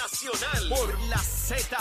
Nacional 0.00 0.68
por 0.70 0.98
la 1.08 1.18
Z. 1.18 1.76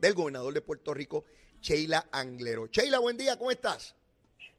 del 0.00 0.14
gobernador 0.14 0.52
de 0.52 0.60
Puerto 0.60 0.92
Rico, 0.92 1.24
Sheila 1.60 2.06
Anglero. 2.10 2.66
Sheila, 2.66 2.98
buen 2.98 3.16
día, 3.16 3.38
¿cómo 3.38 3.52
estás? 3.52 3.94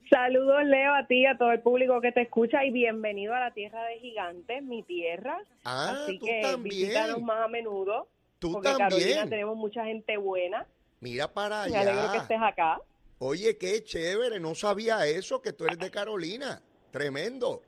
Saludos, 0.10 0.64
Leo, 0.64 0.94
a 0.94 1.06
ti, 1.08 1.26
a 1.26 1.38
todo 1.38 1.52
el 1.52 1.60
público 1.62 2.00
que 2.00 2.14
te 2.14 2.22
escucha 2.22 2.64
y 2.64 2.72
bienvenido 2.72 3.34
a 3.34 3.42
la 3.42 3.52
tierra 3.54 3.84
de 3.86 4.00
gigantes, 4.00 4.64
mi 4.64 4.82
tierra. 4.84 5.38
Ah, 5.66 6.04
Así 6.06 6.18
tú 6.20 6.26
que 6.26 6.42
también. 6.42 6.80
visítanos 6.80 7.22
más 7.22 7.44
a 7.44 7.50
menudo. 7.50 8.08
Tú 8.40 8.54
porque 8.54 8.70
en 8.70 8.78
Carolina 8.78 9.08
también. 9.08 9.30
tenemos 9.30 9.58
mucha 9.58 9.84
gente 9.84 10.16
buena. 10.18 10.66
Mira 11.00 11.32
para 11.32 11.68
Me 11.68 11.78
alegro 11.78 12.02
que 12.02 12.08
allá. 12.10 12.22
estés 12.22 12.42
acá. 12.42 12.82
Oye, 13.20 13.58
qué 13.58 13.84
chévere, 13.84 14.40
no 14.40 14.56
sabía 14.56 15.06
eso, 15.06 15.42
que 15.42 15.54
tú 15.54 15.66
eres 15.66 15.80
de 15.80 15.90
Carolina. 15.90 16.62
Tremendo. 16.92 17.62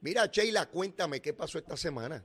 Mira, 0.00 0.26
Sheila, 0.26 0.66
cuéntame 0.66 1.20
qué 1.20 1.32
pasó 1.34 1.58
esta 1.58 1.76
semana. 1.76 2.24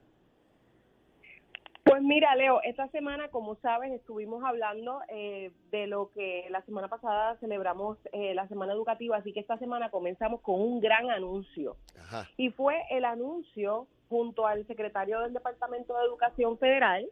Pues 1.84 2.02
mira, 2.02 2.36
Leo, 2.36 2.62
esta 2.64 2.88
semana, 2.90 3.30
como 3.30 3.56
sabes, 3.58 3.92
estuvimos 3.92 4.44
hablando 4.44 5.02
eh, 5.08 5.52
de 5.70 5.86
lo 5.86 6.10
que 6.12 6.48
la 6.50 6.64
semana 6.64 6.88
pasada 6.88 7.38
celebramos 7.38 8.00
eh, 8.12 8.34
la 8.34 8.48
semana 8.48 8.74
educativa, 8.74 9.18
así 9.18 9.32
que 9.34 9.40
esta 9.40 9.58
semana 9.60 9.92
comenzamos 9.92 10.42
con 10.42 10.60
un 10.60 10.82
gran 10.82 11.12
anuncio. 11.12 11.78
Ajá. 12.00 12.28
Y 12.38 12.50
fue 12.50 12.82
el 12.90 13.06
anuncio 13.06 13.88
junto 14.10 14.48
al 14.48 14.66
secretario 14.66 15.20
del 15.22 15.34
Departamento 15.34 15.96
de 15.96 16.06
Educación 16.06 16.58
Federal, 16.58 17.08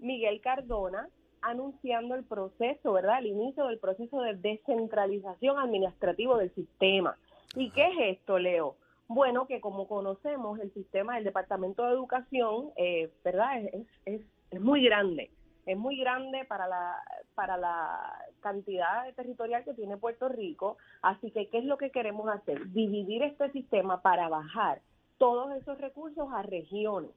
Miguel 0.00 0.40
Cardona, 0.40 1.08
anunciando 1.44 2.14
el 2.14 2.24
proceso, 2.24 2.92
¿verdad? 2.92 3.18
El 3.18 3.26
inicio 3.26 3.66
del 3.66 3.78
proceso 3.78 4.20
de 4.20 4.34
descentralización 4.34 5.58
administrativo 5.58 6.36
del 6.38 6.52
sistema. 6.54 7.16
¿Y 7.54 7.70
qué 7.70 7.86
es 7.86 8.18
esto, 8.18 8.38
Leo? 8.38 8.76
Bueno, 9.06 9.46
que 9.46 9.60
como 9.60 9.86
conocemos, 9.86 10.58
el 10.58 10.72
sistema 10.72 11.14
del 11.14 11.24
Departamento 11.24 11.84
de 11.84 11.92
Educación, 11.92 12.70
eh, 12.76 13.10
¿verdad? 13.22 13.60
Es, 13.60 13.86
es, 14.06 14.20
es 14.50 14.60
muy 14.60 14.82
grande. 14.82 15.30
Es 15.66 15.76
muy 15.78 15.98
grande 15.98 16.44
para 16.44 16.66
la, 16.66 16.96
para 17.34 17.56
la 17.56 18.18
cantidad 18.40 19.12
territorial 19.14 19.64
que 19.64 19.74
tiene 19.74 19.96
Puerto 19.96 20.28
Rico. 20.28 20.76
Así 21.02 21.30
que, 21.30 21.48
¿qué 21.48 21.58
es 21.58 21.64
lo 21.64 21.78
que 21.78 21.90
queremos 21.90 22.28
hacer? 22.28 22.70
Dividir 22.72 23.22
este 23.22 23.50
sistema 23.52 24.02
para 24.02 24.28
bajar 24.28 24.80
todos 25.18 25.54
esos 25.54 25.78
recursos 25.78 26.28
a 26.32 26.42
regiones 26.42 27.10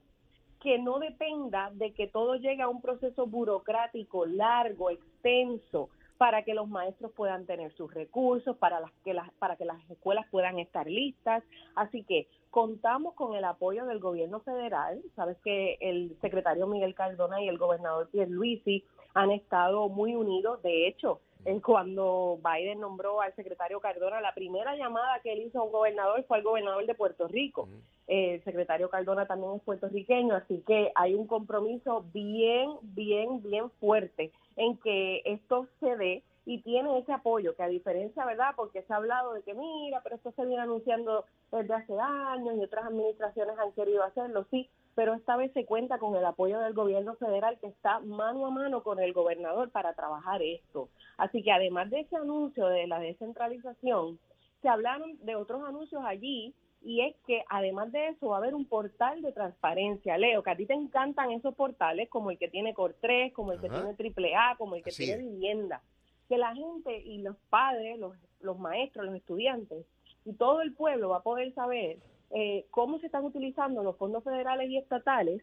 que 0.60 0.78
no 0.78 0.98
dependa 0.98 1.70
de 1.74 1.92
que 1.92 2.06
todo 2.06 2.36
llegue 2.36 2.62
a 2.62 2.68
un 2.68 2.80
proceso 2.80 3.26
burocrático 3.26 4.26
largo, 4.26 4.90
extenso, 4.90 5.90
para 6.18 6.42
que 6.42 6.52
los 6.52 6.68
maestros 6.68 7.12
puedan 7.12 7.46
tener 7.46 7.72
sus 7.74 7.94
recursos, 7.94 8.56
para, 8.56 8.80
las 8.80 8.90
que 9.04 9.14
las, 9.14 9.32
para 9.34 9.56
que 9.56 9.64
las 9.64 9.78
escuelas 9.88 10.26
puedan 10.30 10.58
estar 10.58 10.86
listas. 10.88 11.44
Así 11.76 12.02
que 12.02 12.26
contamos 12.50 13.14
con 13.14 13.36
el 13.36 13.44
apoyo 13.44 13.86
del 13.86 14.00
gobierno 14.00 14.40
federal. 14.40 15.00
Sabes 15.14 15.38
que 15.44 15.78
el 15.80 16.16
secretario 16.20 16.66
Miguel 16.66 16.96
Cardona 16.96 17.40
y 17.40 17.48
el 17.48 17.56
gobernador 17.56 18.08
Pierluisi 18.10 18.84
han 19.14 19.30
estado 19.30 19.88
muy 19.88 20.16
unidos. 20.16 20.60
De 20.62 20.88
hecho, 20.88 21.20
en 21.44 21.60
cuando 21.60 22.38
Biden 22.42 22.80
nombró 22.80 23.20
al 23.20 23.34
secretario 23.34 23.80
Cardona, 23.80 24.20
la 24.20 24.34
primera 24.34 24.76
llamada 24.76 25.20
que 25.20 25.32
él 25.32 25.42
hizo 25.42 25.60
a 25.60 25.64
un 25.64 25.72
gobernador 25.72 26.24
fue 26.26 26.38
al 26.38 26.42
gobernador 26.42 26.86
de 26.86 26.94
Puerto 26.94 27.28
Rico. 27.28 27.68
Eh, 28.06 28.34
el 28.34 28.44
secretario 28.44 28.90
Cardona 28.90 29.26
también 29.26 29.54
es 29.54 29.62
puertorriqueño, 29.62 30.34
así 30.34 30.62
que 30.66 30.92
hay 30.94 31.14
un 31.14 31.26
compromiso 31.26 32.04
bien, 32.12 32.70
bien, 32.82 33.42
bien 33.42 33.70
fuerte 33.80 34.32
en 34.56 34.76
que 34.78 35.22
esto 35.24 35.68
se 35.80 35.96
dé 35.96 36.22
y 36.44 36.62
tiene 36.62 36.98
ese 36.98 37.12
apoyo, 37.12 37.54
que 37.54 37.62
a 37.62 37.68
diferencia, 37.68 38.24
¿verdad? 38.24 38.54
Porque 38.56 38.82
se 38.82 38.92
ha 38.92 38.96
hablado 38.96 39.34
de 39.34 39.42
que, 39.42 39.52
mira, 39.52 40.00
pero 40.02 40.16
esto 40.16 40.32
se 40.32 40.46
viene 40.46 40.62
anunciando 40.62 41.26
desde 41.52 41.74
hace 41.74 41.92
años 42.00 42.56
y 42.56 42.64
otras 42.64 42.86
administraciones 42.86 43.58
han 43.58 43.72
querido 43.72 44.02
hacerlo, 44.02 44.46
sí, 44.50 44.68
pero 44.98 45.14
esta 45.14 45.36
vez 45.36 45.52
se 45.52 45.64
cuenta 45.64 46.00
con 46.00 46.16
el 46.16 46.24
apoyo 46.24 46.58
del 46.58 46.74
gobierno 46.74 47.14
federal 47.14 47.56
que 47.60 47.68
está 47.68 48.00
mano 48.00 48.44
a 48.46 48.50
mano 48.50 48.82
con 48.82 48.98
el 48.98 49.12
gobernador 49.12 49.70
para 49.70 49.94
trabajar 49.94 50.42
esto. 50.42 50.88
Así 51.16 51.40
que 51.44 51.52
además 51.52 51.88
de 51.90 52.00
ese 52.00 52.16
anuncio 52.16 52.66
de 52.66 52.88
la 52.88 52.98
descentralización, 52.98 54.18
se 54.60 54.68
hablaron 54.68 55.16
de 55.24 55.36
otros 55.36 55.62
anuncios 55.62 56.02
allí 56.04 56.52
y 56.82 57.02
es 57.02 57.14
que 57.28 57.44
además 57.48 57.92
de 57.92 58.08
eso 58.08 58.30
va 58.30 58.34
a 58.34 58.38
haber 58.38 58.56
un 58.56 58.64
portal 58.64 59.22
de 59.22 59.30
transparencia. 59.30 60.18
Leo, 60.18 60.42
que 60.42 60.50
a 60.50 60.56
ti 60.56 60.66
te 60.66 60.74
encantan 60.74 61.30
esos 61.30 61.54
portales 61.54 62.08
como 62.08 62.32
el 62.32 62.38
que 62.38 62.48
tiene 62.48 62.74
Cor3, 62.74 63.32
como 63.32 63.52
el 63.52 63.60
que 63.60 63.68
tiene 63.68 64.34
AAA, 64.34 64.56
como 64.56 64.74
el 64.74 64.82
que 64.82 64.90
Así 64.90 65.04
tiene 65.04 65.22
vivienda. 65.22 65.80
Que 66.28 66.38
la 66.38 66.56
gente 66.56 66.98
y 66.98 67.22
los 67.22 67.36
padres, 67.50 68.00
los, 68.00 68.16
los 68.40 68.58
maestros, 68.58 69.06
los 69.06 69.14
estudiantes 69.14 69.86
y 70.24 70.32
todo 70.32 70.60
el 70.60 70.74
pueblo 70.74 71.10
va 71.10 71.18
a 71.18 71.22
poder 71.22 71.54
saber 71.54 71.98
eh, 72.30 72.66
cómo 72.70 72.98
se 72.98 73.06
están 73.06 73.24
utilizando 73.24 73.82
los 73.82 73.96
fondos 73.96 74.24
federales 74.24 74.70
y 74.70 74.76
estatales 74.76 75.42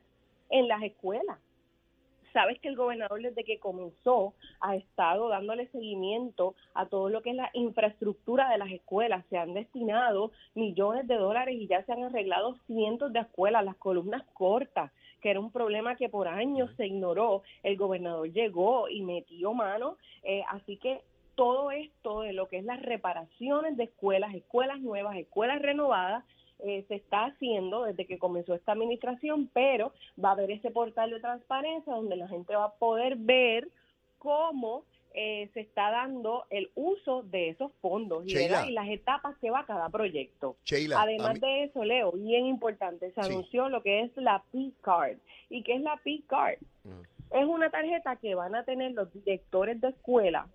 en 0.50 0.68
las 0.68 0.84
escuelas. 0.84 1.38
Sabes 2.36 2.60
que 2.60 2.68
el 2.68 2.76
gobernador 2.76 3.22
desde 3.22 3.46
que 3.46 3.60
comenzó 3.60 4.34
ha 4.60 4.76
estado 4.76 5.30
dándole 5.30 5.68
seguimiento 5.68 6.54
a 6.74 6.86
todo 6.86 7.10
lo 7.10 7.22
que 7.22 7.30
es 7.30 7.36
la 7.38 7.50
infraestructura 7.54 8.50
de 8.50 8.58
las 8.58 8.70
escuelas. 8.72 9.24
Se 9.30 9.38
han 9.38 9.54
destinado 9.54 10.32
millones 10.54 11.08
de 11.08 11.16
dólares 11.16 11.56
y 11.58 11.68
ya 11.68 11.86
se 11.86 11.94
han 11.94 12.04
arreglado 12.04 12.58
cientos 12.68 13.14
de 13.14 13.20
escuelas, 13.20 13.64
las 13.64 13.78
columnas 13.78 14.22
cortas, 14.34 14.92
que 15.22 15.30
era 15.32 15.40
un 15.40 15.50
problema 15.50 15.96
que 15.96 16.10
por 16.10 16.28
años 16.28 16.70
se 16.76 16.88
ignoró. 16.88 17.44
El 17.64 17.78
gobernador 17.78 18.30
llegó 18.30 18.90
y 18.90 19.02
metió 19.02 19.54
mano, 19.54 19.96
eh, 20.24 20.44
así 20.50 20.76
que 20.76 21.04
todo 21.36 21.72
esto 21.72 22.22
de 22.22 22.34
lo 22.34 22.50
que 22.50 22.58
es 22.58 22.66
las 22.66 22.82
reparaciones 22.82 23.78
de 23.78 23.86
escuelas, 23.86 24.34
escuelas 24.34 24.82
nuevas, 24.82 25.16
escuelas 25.16 25.62
renovadas, 25.62 26.26
eh, 26.60 26.86
se 26.88 26.96
está 26.96 27.26
haciendo 27.26 27.84
desde 27.84 28.06
que 28.06 28.18
comenzó 28.18 28.54
esta 28.54 28.72
administración, 28.74 29.50
pero 29.54 29.92
va 30.24 30.30
a 30.30 30.32
haber 30.34 30.52
ese 30.52 30.72
portal 30.72 31.12
de 31.12 31.20
transparencia 31.20 31.94
donde 31.94 32.16
la 32.16 32.28
gente 32.28 32.56
va 32.56 32.66
a 32.66 32.74
poder 32.74 33.16
ver 33.18 33.68
cómo 34.20 34.84
eh, 35.18 35.50
se 35.54 35.62
está 35.62 35.92
dando 35.92 36.44
el 36.50 36.70
uso 36.76 37.24
de 37.24 37.50
esos 37.50 37.72
fondos 37.82 38.26
y, 38.26 38.30
Sheila. 38.32 38.48
¿verdad? 38.58 38.68
y 38.70 38.74
las 38.74 38.90
etapas 38.90 39.38
que 39.38 39.50
va 39.50 39.66
cada 39.66 39.88
proyecto. 39.90 40.58
Sheila, 40.66 41.02
Además 41.02 41.36
mí- 41.36 41.40
de 41.40 41.64
eso, 41.64 41.84
Leo, 41.86 42.12
bien 42.12 42.46
importante, 42.48 43.12
se 43.12 43.24
Sí. 43.24 43.32
anunció 43.32 43.70
lo 43.70 43.82
que 43.82 44.02
es 44.02 44.18
la 44.18 44.44
P-Card. 44.52 45.18
¿Y 45.50 45.64
qué 45.64 45.76
es 45.76 45.82
la 45.82 45.96
P-Card? 46.04 46.58
Mm. 46.84 47.02
Es 47.38 47.46
una 47.46 47.70
tarjeta 47.70 48.18
que 48.18 48.36
van 48.36 48.56
a 48.56 48.64
tener 48.66 48.92
los 48.92 49.12
directores 49.14 49.80
de 49.80 49.90
escuela 49.90 50.48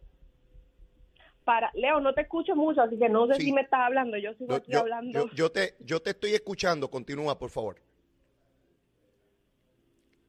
para... 1.51 1.69
Leo, 1.75 1.99
no 2.01 2.15
te 2.15 2.21
escucho 2.21 2.55
mucho, 2.55 2.81
así 2.81 2.97
que 2.97 3.09
no 3.09 3.27
sé 3.27 3.35
Sí. 3.35 3.47
si 3.47 3.53
me 3.53 3.63
estás 3.63 3.81
hablando, 3.81 4.17
yo 4.17 4.33
sigo 4.35 4.55
aquí 4.55 4.71
yo- 4.71 4.79
hablando. 4.81 5.27
yo- 5.27 5.35
yo 5.35 5.51
te, 5.51 5.75
yo 5.81 6.01
te 6.01 6.11
estoy 6.11 6.33
escuchando, 6.35 6.89
continúa, 6.89 7.37
por 7.37 7.51
favor. 7.51 7.77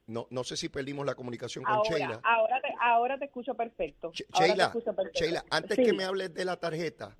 No, 0.07 0.25
no 0.31 0.43
sé 0.43 0.57
si 0.57 0.67
perdimos 0.67 1.05
la 1.05 1.13
comunicación 1.13 1.63
con 1.63 1.75
ahora, 1.75 1.89
Sheila. 1.97 2.21
ahora, 2.23 2.59
te, 2.61 2.67
ahora 2.81 3.19
te 3.19 3.25
escucho 3.25 3.53
perfecto. 3.53 4.11
Ch- 4.11 4.25
Ahora 4.33 4.45
te 4.45 4.49
Sheila, 4.51 4.65
escucho 4.65 4.95
perfecto. 4.95 5.19
Sheila, 5.19 5.45
antes 5.51 5.75
Sí. 5.77 5.83
que 5.83 5.93
me 5.93 6.03
hables 6.05 6.33
de 6.33 6.43
la 6.43 6.57
tarjeta, 6.57 7.15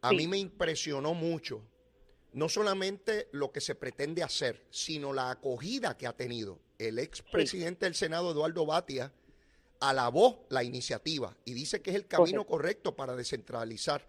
a 0.00 0.08
Sí. 0.08 0.16
mí 0.16 0.26
me 0.26 0.38
impresionó 0.38 1.12
mucho, 1.12 1.62
no 2.32 2.48
solamente 2.48 3.28
lo 3.32 3.52
que 3.52 3.60
se 3.60 3.74
pretende 3.74 4.22
hacer, 4.22 4.64
sino 4.70 5.12
la 5.12 5.30
acogida 5.30 5.96
que 5.98 6.06
ha 6.06 6.14
tenido. 6.14 6.58
El 6.78 6.98
expresidente 6.98 7.84
del 7.84 7.94
Senado, 7.94 8.30
Eduardo 8.32 8.64
Batia, 8.64 9.12
alabó 9.80 10.46
la 10.50 10.62
iniciativa 10.62 11.34
y 11.44 11.54
dice 11.54 11.80
que 11.80 11.90
es 11.90 11.96
el 11.96 12.06
camino 12.06 12.46
correcto 12.46 12.94
para 12.94 13.16
descentralizar. 13.16 14.06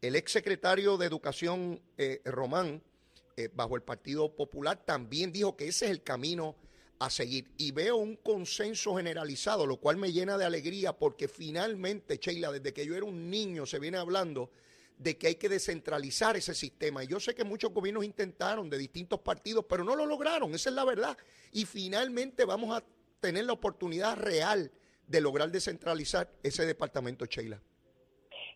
El 0.00 0.16
exsecretario 0.16 0.98
de 0.98 1.06
Educación, 1.06 1.80
eh, 1.96 2.20
Román, 2.26 2.82
eh, 3.36 3.48
bajo 3.52 3.74
el 3.74 3.82
Partido 3.82 4.36
Popular, 4.36 4.84
también 4.84 5.32
dijo 5.32 5.56
que 5.56 5.68
ese 5.68 5.86
es 5.86 5.90
el 5.90 6.02
camino 6.02 6.56
a 6.98 7.08
seguir. 7.08 7.50
Y 7.56 7.72
veo 7.72 7.96
un 7.96 8.16
consenso 8.16 8.96
generalizado, 8.96 9.66
lo 9.66 9.78
cual 9.78 9.96
me 9.96 10.12
llena 10.12 10.36
de 10.36 10.44
alegría 10.44 10.92
porque 10.92 11.26
finalmente, 11.26 12.18
Sheila, 12.18 12.52
desde 12.52 12.72
que 12.74 12.86
yo 12.86 12.94
era 12.94 13.06
un 13.06 13.30
niño 13.30 13.66
se 13.66 13.78
viene 13.78 13.96
hablando 13.96 14.50
de 14.98 15.16
que 15.16 15.28
hay 15.28 15.34
que 15.36 15.48
descentralizar 15.48 16.36
ese 16.36 16.54
sistema. 16.54 17.02
Y 17.02 17.08
yo 17.08 17.18
sé 17.18 17.34
que 17.34 17.42
muchos 17.42 17.72
gobiernos 17.72 18.04
intentaron 18.04 18.70
de 18.70 18.78
distintos 18.78 19.20
partidos, 19.20 19.64
pero 19.68 19.82
no 19.84 19.96
lo 19.96 20.06
lograron, 20.06 20.54
esa 20.54 20.68
es 20.68 20.74
la 20.74 20.84
verdad. 20.84 21.16
Y 21.50 21.64
finalmente 21.64 22.44
vamos 22.44 22.76
a 22.76 22.84
tener 23.20 23.46
la 23.46 23.54
oportunidad 23.54 24.16
real 24.16 24.70
de 25.06 25.20
lograr 25.20 25.50
descentralizar 25.50 26.28
ese 26.42 26.66
departamento, 26.66 27.26
Sheila. 27.26 27.60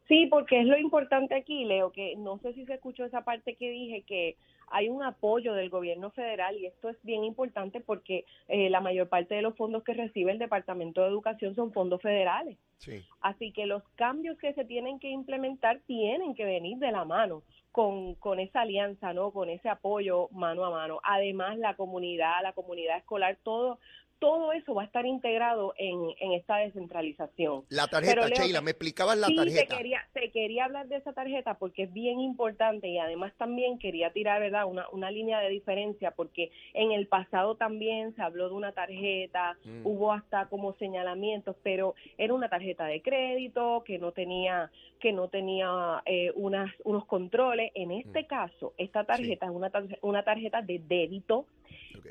Sí, 0.09 0.27
porque 0.27 0.61
es 0.61 0.67
lo 0.67 0.79
importante 0.79 1.35
aquí, 1.35 1.67
Leo, 1.67 1.93
que 1.93 2.17
no 2.17 2.39
sé 2.39 2.55
si 2.55 2.65
se 2.65 2.75
escuchó 2.75 3.05
esa 3.05 3.23
parte 3.25 3.57
que 3.57 3.71
dije, 3.71 4.03
que 4.03 4.37
hay 4.71 4.89
un 4.89 5.03
apoyo 5.03 5.55
del 5.55 5.71
gobierno 5.71 6.11
federal 6.11 6.57
y 6.57 6.67
esto 6.67 6.89
es 6.89 6.97
bien 7.03 7.25
importante 7.25 7.81
porque 7.81 8.25
eh, 8.49 8.71
la 8.71 8.81
mayor 8.81 9.09
parte 9.09 9.35
de 9.35 9.43
los 9.43 9.57
fondos 9.57 9.85
que 9.85 9.95
recibe 9.95 10.33
el 10.33 10.39
Departamento 10.39 11.03
de 11.03 11.09
Educación 11.09 11.55
son 11.55 11.73
fondos 11.73 12.01
federales. 12.01 12.57
Sí. 12.79 13.05
Así 13.21 13.53
que 13.53 13.67
los 13.67 13.83
cambios 13.97 14.39
que 14.39 14.55
se 14.55 14.65
tienen 14.65 14.99
que 14.99 15.11
implementar 15.11 15.81
tienen 15.87 16.35
que 16.35 16.45
venir 16.45 16.79
de 16.79 16.93
la 16.93 17.05
mano 17.05 17.43
con, 17.73 18.15
con 18.15 18.41
esa 18.41 18.63
alianza, 18.63 19.13
¿no? 19.13 19.31
Con 19.31 19.51
ese 19.51 19.69
apoyo 19.69 20.29
mano 20.33 20.65
a 20.65 20.71
mano. 20.71 21.01
Además, 21.03 21.59
la 21.59 21.75
comunidad, 21.75 22.43
la 22.43 22.53
comunidad 22.53 22.99
escolar, 22.99 23.39
todo, 23.43 23.79
todo 24.19 24.53
eso 24.53 24.75
va 24.75 24.83
a 24.83 24.87
estar 24.87 25.07
integrado 25.07 25.75
en, 25.79 25.99
en 26.21 26.33
esta 26.33 26.57
descentralización. 26.57 27.65
La 27.69 27.87
tarjeta, 27.87 28.23
Pero, 28.25 28.35
Sheila, 28.37 28.61
me 28.61 28.71
explicabas 28.73 29.17
la 29.19 29.29
sí, 29.29 29.37
tarjeta. 29.37 29.67
Te 29.67 29.77
quería, 29.77 30.01
te 30.13 30.31
quería 30.31 30.65
hablar 30.65 30.89
de 30.89 30.97
esa 30.97 31.13
tarjeta 31.13 31.55
porque 31.55 31.85
es 31.85 31.93
bien 31.93 32.21
importante 32.21 32.89
y 32.89 32.99
además 32.99 33.33
también 33.37 33.79
quería 33.79 34.11
tirar 34.13 34.41
verdad 34.41 34.65
una, 34.67 34.89
una 34.91 35.11
línea 35.11 35.41
de 35.41 35.49
diferencia 35.51 36.11
porque 36.13 36.51
en 36.75 36.93
el 36.93 37.07
pasado 37.07 37.55
también 37.57 38.15
se 38.17 38.23
habló 38.23 38.49
de 38.49 38.55
una 38.55 38.73
tarjeta, 38.73 39.57
Mm. 39.65 39.87
hubo 39.87 40.13
hasta 40.13 40.47
como 40.47 40.73
señalamientos, 40.75 41.57
pero 41.63 41.95
era 42.17 42.35
una 42.35 42.49
tarjeta 42.49 42.85
de 42.87 43.03
crédito 43.03 43.83
que 43.87 43.99
no 43.99 44.13
tenía 44.13 44.71
que 45.01 45.13
no 45.13 45.29
tenía 45.29 46.03
eh, 46.07 46.33
unas 46.35 46.73
unos 46.85 47.07
controles. 47.07 47.71
En 47.75 47.93
este 47.93 48.23
Mm. 48.23 48.27
caso, 48.27 48.73
esta 48.79 49.05
tarjeta 49.05 49.47
es 49.47 49.53
una, 49.53 49.71
tar- 49.71 49.99
una 50.03 50.25
tarjeta 50.25 50.61
de 50.63 50.81
débito 50.81 51.47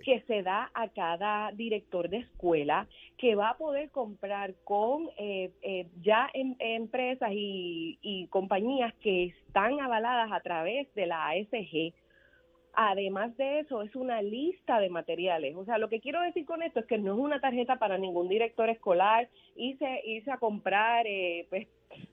Que 0.03 0.21
se 0.21 0.43
da 0.43 0.69
a 0.73 0.87
cada 0.89 1.51
director 1.51 2.09
de 2.09 2.17
escuela 2.17 2.87
que 3.17 3.35
va 3.35 3.49
a 3.49 3.57
poder 3.57 3.89
comprar 3.89 4.53
con 4.63 5.09
eh, 5.17 5.51
eh, 5.61 5.87
ya 6.01 6.29
em- 6.33 6.55
empresas 6.59 7.31
y, 7.33 7.97
y 8.01 8.27
compañías 8.27 8.93
que 8.95 9.25
están 9.25 9.79
avaladas 9.79 10.31
a 10.31 10.39
través 10.41 10.93
de 10.93 11.07
la 11.07 11.29
ASG. 11.29 11.93
Además 12.79 13.35
de 13.37 13.61
eso, 13.61 13.81
es 13.81 13.95
una 13.95 14.21
lista 14.21 14.79
de 14.79 14.89
materiales. 14.91 15.55
O 15.55 15.65
sea, 15.65 15.79
lo 15.79 15.89
que 15.89 15.99
quiero 15.99 16.21
decir 16.21 16.45
con 16.45 16.61
esto 16.61 16.79
es 16.79 16.85
que 16.85 16.99
no 16.99 17.13
es 17.13 17.19
una 17.19 17.41
tarjeta 17.41 17.77
para 17.77 17.97
ningún 17.97 18.29
director 18.29 18.69
escolar 18.69 19.27
irse, 19.55 20.03
irse 20.05 20.29
a 20.29 20.37
comprar 20.37 21.07
eh, 21.07 21.47
pues, 21.49 21.67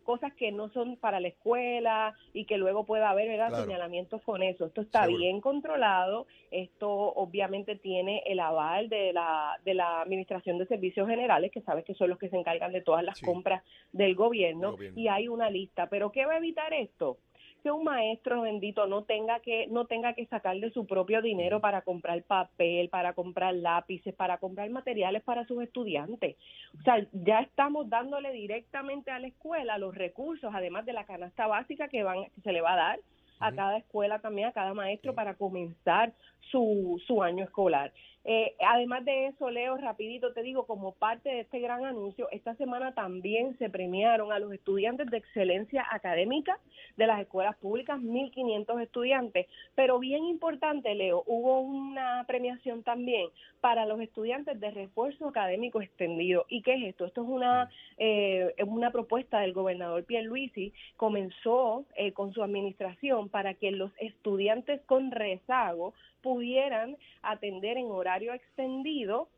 cosas 0.04 0.32
que 0.32 0.52
no 0.52 0.70
son 0.70 0.96
para 0.96 1.20
la 1.20 1.28
escuela 1.28 2.14
y 2.32 2.46
que 2.46 2.56
luego 2.56 2.86
pueda 2.86 3.10
haber 3.10 3.28
¿verdad? 3.28 3.48
Claro. 3.50 3.64
señalamientos 3.64 4.22
con 4.22 4.42
eso. 4.42 4.64
Esto 4.64 4.80
está 4.80 5.02
Seguro. 5.04 5.18
bien 5.20 5.42
controlado. 5.42 6.26
Esto 6.50 6.88
obviamente 6.90 7.76
tiene 7.76 8.22
el 8.24 8.40
aval 8.40 8.88
de 8.88 9.12
la, 9.12 9.60
de 9.66 9.74
la 9.74 10.00
Administración 10.00 10.56
de 10.56 10.64
Servicios 10.66 11.06
Generales, 11.06 11.50
que 11.52 11.60
sabes 11.60 11.84
que 11.84 11.92
son 11.92 12.08
los 12.08 12.18
que 12.18 12.30
se 12.30 12.38
encargan 12.38 12.72
de 12.72 12.80
todas 12.80 13.04
las 13.04 13.18
Sí. 13.18 13.26
compras 13.26 13.62
del 13.92 14.14
gobierno, 14.14 14.68
Del 14.68 14.76
gobierno. 14.76 14.98
y 14.98 15.08
hay 15.08 15.28
una 15.28 15.50
lista. 15.50 15.90
Pero 15.90 16.10
¿qué 16.10 16.24
va 16.24 16.32
a 16.32 16.38
evitar 16.38 16.72
esto? 16.72 17.18
Que 17.64 17.70
un 17.70 17.82
maestro 17.82 18.42
bendito 18.42 18.86
no 18.86 19.04
tenga 19.04 19.40
que 19.40 19.66
no 19.68 19.86
tenga 19.86 20.12
que 20.12 20.26
sacar 20.26 20.54
de 20.60 20.70
su 20.70 20.86
propio 20.86 21.22
dinero 21.22 21.62
para 21.62 21.80
comprar 21.80 22.22
papel, 22.24 22.90
para 22.90 23.14
comprar 23.14 23.54
lápices, 23.54 24.14
para 24.14 24.36
comprar 24.36 24.68
materiales 24.68 25.22
para 25.22 25.46
sus 25.46 25.62
estudiantes. 25.62 26.36
O 26.78 26.82
sea, 26.82 27.06
ya 27.12 27.40
estamos 27.40 27.88
dándole 27.88 28.32
directamente 28.32 29.10
a 29.10 29.18
la 29.18 29.28
escuela 29.28 29.78
los 29.78 29.94
recursos, 29.94 30.52
además 30.54 30.84
de 30.84 30.92
la 30.92 31.06
canasta 31.06 31.46
básica 31.46 31.88
que 31.88 32.02
van 32.02 32.26
que 32.26 32.40
se 32.42 32.52
le 32.52 32.60
va 32.60 32.74
a 32.74 32.76
dar 32.76 33.00
a 33.40 33.50
cada 33.52 33.78
escuela 33.78 34.18
también, 34.18 34.48
a 34.48 34.52
cada 34.52 34.74
maestro 34.74 35.14
para 35.14 35.34
comenzar 35.34 36.12
su, 36.50 37.00
su 37.06 37.22
año 37.22 37.44
escolar. 37.44 37.92
Eh, 38.24 38.54
además 38.66 39.04
de 39.04 39.26
eso, 39.26 39.50
Leo, 39.50 39.76
rapidito 39.76 40.32
te 40.32 40.42
digo, 40.42 40.66
como 40.66 40.92
parte 40.92 41.28
de 41.28 41.40
este 41.40 41.60
gran 41.60 41.84
anuncio, 41.84 42.28
esta 42.30 42.54
semana 42.54 42.94
también 42.94 43.56
se 43.58 43.68
premiaron 43.68 44.32
a 44.32 44.38
los 44.38 44.52
estudiantes 44.52 45.10
de 45.10 45.18
excelencia 45.18 45.86
académica 45.90 46.58
de 46.96 47.06
las 47.06 47.20
escuelas 47.20 47.56
públicas, 47.56 48.00
1.500 48.00 48.82
estudiantes. 48.82 49.46
Pero 49.74 49.98
bien 49.98 50.24
importante, 50.24 50.94
Leo, 50.94 51.22
hubo 51.26 51.60
una 51.60 52.24
premiación 52.26 52.82
también 52.82 53.28
para 53.60 53.84
los 53.84 54.00
estudiantes 54.00 54.58
de 54.58 54.70
refuerzo 54.70 55.28
académico 55.28 55.82
extendido. 55.82 56.46
¿Y 56.48 56.62
qué 56.62 56.74
es 56.74 56.84
esto? 56.84 57.04
Esto 57.04 57.22
es 57.22 57.28
una, 57.28 57.70
eh, 57.98 58.54
una 58.66 58.90
propuesta 58.90 59.40
del 59.40 59.52
gobernador 59.52 60.04
Pierluisi, 60.04 60.72
comenzó 60.96 61.84
eh, 61.96 62.12
con 62.12 62.32
su 62.32 62.42
administración 62.42 63.28
para 63.28 63.54
que 63.54 63.70
los 63.70 63.90
estudiantes 63.98 64.80
con 64.86 65.10
rezago 65.10 65.94
pudieran 66.24 66.96
atender 67.22 67.76
en 67.76 67.90
horario 67.90 68.32
extendido 68.32 69.28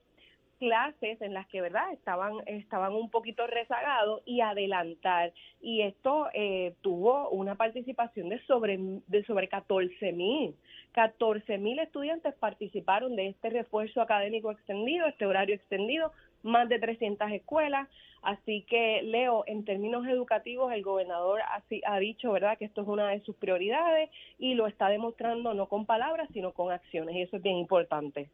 clases 0.58 1.20
en 1.20 1.34
las 1.34 1.46
que 1.48 1.60
verdad 1.60 1.92
estaban 1.92 2.34
estaban 2.46 2.94
un 2.94 3.10
poquito 3.10 3.46
rezagados 3.46 4.22
y 4.24 4.40
adelantar. 4.40 5.32
Y 5.60 5.82
esto 5.82 6.28
eh, 6.32 6.74
tuvo 6.80 7.28
una 7.30 7.56
participación 7.56 8.28
de 8.28 8.40
sobre 8.46 8.78
de 8.78 9.24
sobre 9.24 9.48
14 9.48 10.12
mil. 10.12 10.54
14 10.92 11.58
mil 11.58 11.78
estudiantes 11.78 12.34
participaron 12.34 13.16
de 13.16 13.28
este 13.28 13.50
refuerzo 13.50 14.00
académico 14.00 14.50
extendido 14.52 15.06
este 15.06 15.26
horario 15.26 15.56
extendido 15.56 16.12
más 16.46 16.68
de 16.68 16.78
300 16.78 17.30
escuelas 17.32 17.88
así 18.22 18.64
que 18.68 19.02
Leo 19.02 19.44
en 19.46 19.64
términos 19.64 20.06
educativos 20.06 20.72
el 20.72 20.82
gobernador 20.82 21.40
así 21.52 21.82
ha 21.86 21.98
dicho 21.98 22.32
verdad 22.32 22.56
que 22.58 22.64
esto 22.64 22.82
es 22.82 22.88
una 22.88 23.08
de 23.08 23.20
sus 23.20 23.36
prioridades 23.36 24.10
y 24.38 24.54
lo 24.54 24.66
está 24.66 24.88
demostrando 24.88 25.54
no 25.54 25.68
con 25.68 25.86
palabras 25.86 26.28
sino 26.32 26.52
con 26.52 26.72
acciones 26.72 27.14
y 27.14 27.22
eso 27.22 27.36
es 27.36 27.42
bien 27.42 27.56
importante 27.56 28.30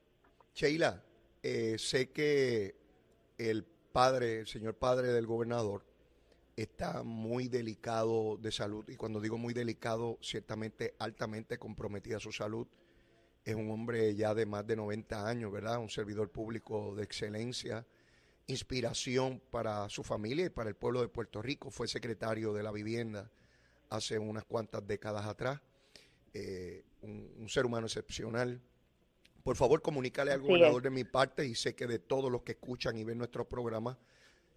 Sheila, 0.55 1.03
eh, 1.43 1.77
sé 1.79 2.11
que 2.11 2.75
el 3.39 3.65
padre, 3.65 4.41
el 4.41 4.47
señor 4.47 4.75
padre 4.75 5.09
del 5.09 5.27
gobernador, 5.27 5.83
está 6.57 7.03
muy 7.03 7.49
delicado 7.49 8.37
de 8.37 8.53
salud. 8.53 8.85
Y 8.89 8.97
cuando 8.97 9.21
digo 9.21 9.39
muy 9.39 9.55
delicado, 9.55 10.19
ciertamente 10.21 10.95
altamente 10.99 11.59
comprometida 11.59 12.21
su 12.21 12.33
salud. 12.33 12.67
Es 13.45 13.55
un 13.55 13.71
hombre 13.71 14.15
ya 14.15 14.35
de 14.35 14.47
más 14.47 14.67
de 14.67 14.77
90 14.77 15.27
años, 15.27 15.51
¿verdad? 15.51 15.79
Un 15.79 15.89
servidor 15.89 16.31
público 16.31 16.95
de 16.95 17.03
excelencia, 17.03 17.87
inspiración 18.53 19.43
para 19.51 19.89
su 19.89 20.03
familia 20.03 20.47
y 20.47 20.51
para 20.51 20.69
el 20.69 20.77
pueblo 20.77 21.01
de 21.01 21.09
Puerto 21.09 21.43
Rico. 21.43 21.71
Fue 21.71 21.89
secretario 21.89 22.53
de 22.53 22.63
la 22.63 22.73
vivienda 22.73 23.31
hace 23.91 24.19
unas 24.19 24.45
cuantas 24.45 24.87
décadas 24.87 25.27
atrás. 25.27 25.61
Eh, 26.35 26.85
un, 27.03 27.31
un 27.39 27.49
ser 27.49 27.67
humano 27.67 27.87
excepcional. 27.87 28.61
Por 29.43 29.57
favor, 29.57 29.83
comunícale 29.83 30.33
al 30.33 30.41
gobernador 30.41 30.79
es. 30.79 30.85
de 30.85 30.91
mi 30.91 31.05
parte 31.05 31.47
y 31.47 31.55
sé 31.55 31.75
que 31.75 31.87
de 31.87 31.99
todos 31.99 32.31
los 32.31 32.43
que 32.43 32.53
escuchan 32.53 32.97
y 32.97 33.05
ven 33.05 33.19
nuestros 33.19 33.47
programas, 33.47 33.99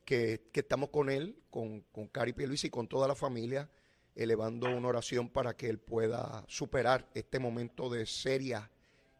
que, 0.06 0.50
que 0.52 0.60
estamos 0.60 0.90
con 0.90 1.10
él, 1.10 1.36
con, 1.50 1.82
con 1.92 2.08
Cari 2.08 2.34
Pierluisi 2.34 2.68
y 2.68 2.70
con 2.70 2.88
toda 2.88 3.08
la 3.08 3.16
familia, 3.16 3.70
elevando 4.16 4.70
una 4.70 4.88
oración 4.88 5.30
para 5.30 5.58
que 5.58 5.68
él 5.68 5.80
pueda 5.80 6.46
superar 6.48 7.10
este 7.14 7.40
momento 7.40 7.90
de 7.90 8.06
seria 8.06 8.70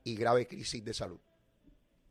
y 0.04 0.16
grave 0.16 0.48
crisis 0.48 0.86
de 0.86 0.94
salud. 0.94 1.20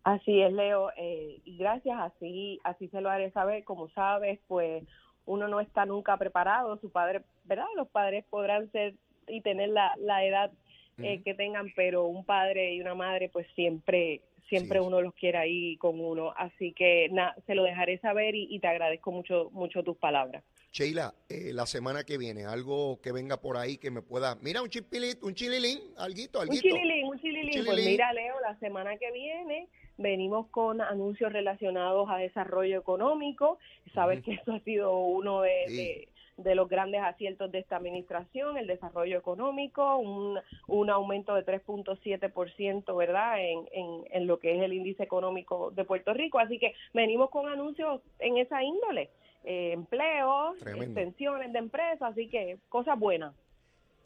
Así 0.04 0.40
es, 0.42 0.52
Leo, 0.52 0.90
eh, 0.98 1.40
y 1.44 1.56
gracias, 1.56 1.98
así, 1.98 2.60
así 2.62 2.88
se 2.88 3.00
lo 3.00 3.08
haré 3.10 3.30
saber. 3.30 3.64
Como 3.64 3.88
sabes, 3.90 4.38
pues 4.46 4.84
uno 5.24 5.48
no 5.48 5.60
está 5.60 5.86
nunca 5.86 6.16
preparado, 6.18 6.76
su 6.78 6.90
padre, 6.90 7.22
¿verdad? 7.44 7.64
Los 7.74 7.88
padres 7.88 8.24
podrán 8.28 8.70
ser 8.70 8.94
y 9.28 9.40
tener 9.40 9.70
la, 9.70 9.94
la 9.96 10.22
edad 10.24 10.52
eh, 10.98 11.22
que 11.24 11.32
tengan, 11.34 11.72
pero 11.74 12.04
un 12.04 12.24
padre 12.24 12.74
y 12.74 12.80
una 12.82 12.94
madre, 12.94 13.30
pues 13.30 13.46
siempre, 13.54 14.20
siempre 14.50 14.78
Sí. 14.78 14.84
uno 14.86 15.00
los 15.00 15.14
quiere 15.14 15.38
ahí 15.38 15.78
con 15.78 15.98
uno. 15.98 16.34
Así 16.36 16.72
que 16.74 17.10
se 17.46 17.54
lo 17.54 17.62
dejaré 17.62 17.98
saber 18.00 18.34
y, 18.34 18.46
y 18.54 18.60
te 18.60 18.66
agradezco 18.68 19.10
mucho, 19.10 19.48
mucho 19.52 19.82
tus 19.82 19.96
palabras. 19.96 20.44
Sheila, 20.70 21.14
eh, 21.30 21.52
la 21.54 21.64
semana 21.66 22.04
que 22.04 22.18
viene, 22.18 22.44
algo 22.44 23.00
que 23.00 23.12
venga 23.12 23.40
por 23.40 23.56
ahí 23.56 23.78
que 23.78 23.90
me 23.90 24.02
pueda. 24.02 24.36
Mira, 24.42 24.60
un 24.60 24.68
chipilito, 24.68 25.24
un 25.26 25.34
chililín, 25.34 25.78
alguito, 25.96 26.40
Un 26.40 26.48
alguito. 26.50 26.68
chililín, 26.76 27.06
un 27.06 27.18
chililín. 27.20 27.50
Pues 27.64 27.64
chililín. 27.64 27.86
mira, 27.92 28.12
Leo, 28.12 28.38
la 28.40 28.58
semana 28.58 28.96
que 28.98 29.10
viene 29.12 29.68
venimos 29.96 30.46
con 30.48 30.80
anuncios 30.80 31.32
relacionados 31.32 32.08
a 32.10 32.16
desarrollo 32.16 32.78
económico. 32.78 33.58
Sabes 33.94 34.22
que 34.22 34.32
eso 34.34 34.52
ha 34.52 34.60
sido 34.60 34.98
uno 34.98 35.42
de, 35.42 35.64
Sí. 35.68 35.76
de- 35.76 36.08
de 36.36 36.56
los 36.56 36.68
grandes 36.68 37.00
aciertos 37.00 37.52
de 37.52 37.60
esta 37.60 37.76
administración, 37.76 38.58
el 38.58 38.66
desarrollo 38.66 39.16
económico, 39.16 39.98
un, 39.98 40.36
un 40.66 40.90
aumento 40.90 41.32
de 41.36 41.44
3.7%, 41.44 42.96
¿verdad?, 42.96 43.40
en, 43.40 43.68
en, 43.70 44.04
en 44.10 44.26
lo 44.26 44.40
que 44.40 44.56
es 44.56 44.62
el 44.62 44.72
índice 44.72 45.04
económico 45.04 45.70
de 45.70 45.84
Puerto 45.84 46.12
Rico. 46.12 46.40
Así 46.40 46.58
que 46.58 46.74
venimos 46.92 47.30
con 47.30 47.48
anuncios 47.48 48.00
en 48.18 48.38
esa 48.38 48.62
índole. 48.64 49.10
eh, 49.46 49.72
empleos, 49.74 50.56
extensiones 50.86 51.52
de 51.52 51.58
empresas, 51.58 52.00
así 52.02 52.28
que 52.28 52.56
cosas 52.70 52.98
buenas. 52.98 53.34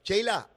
Sheila, 0.02 0.49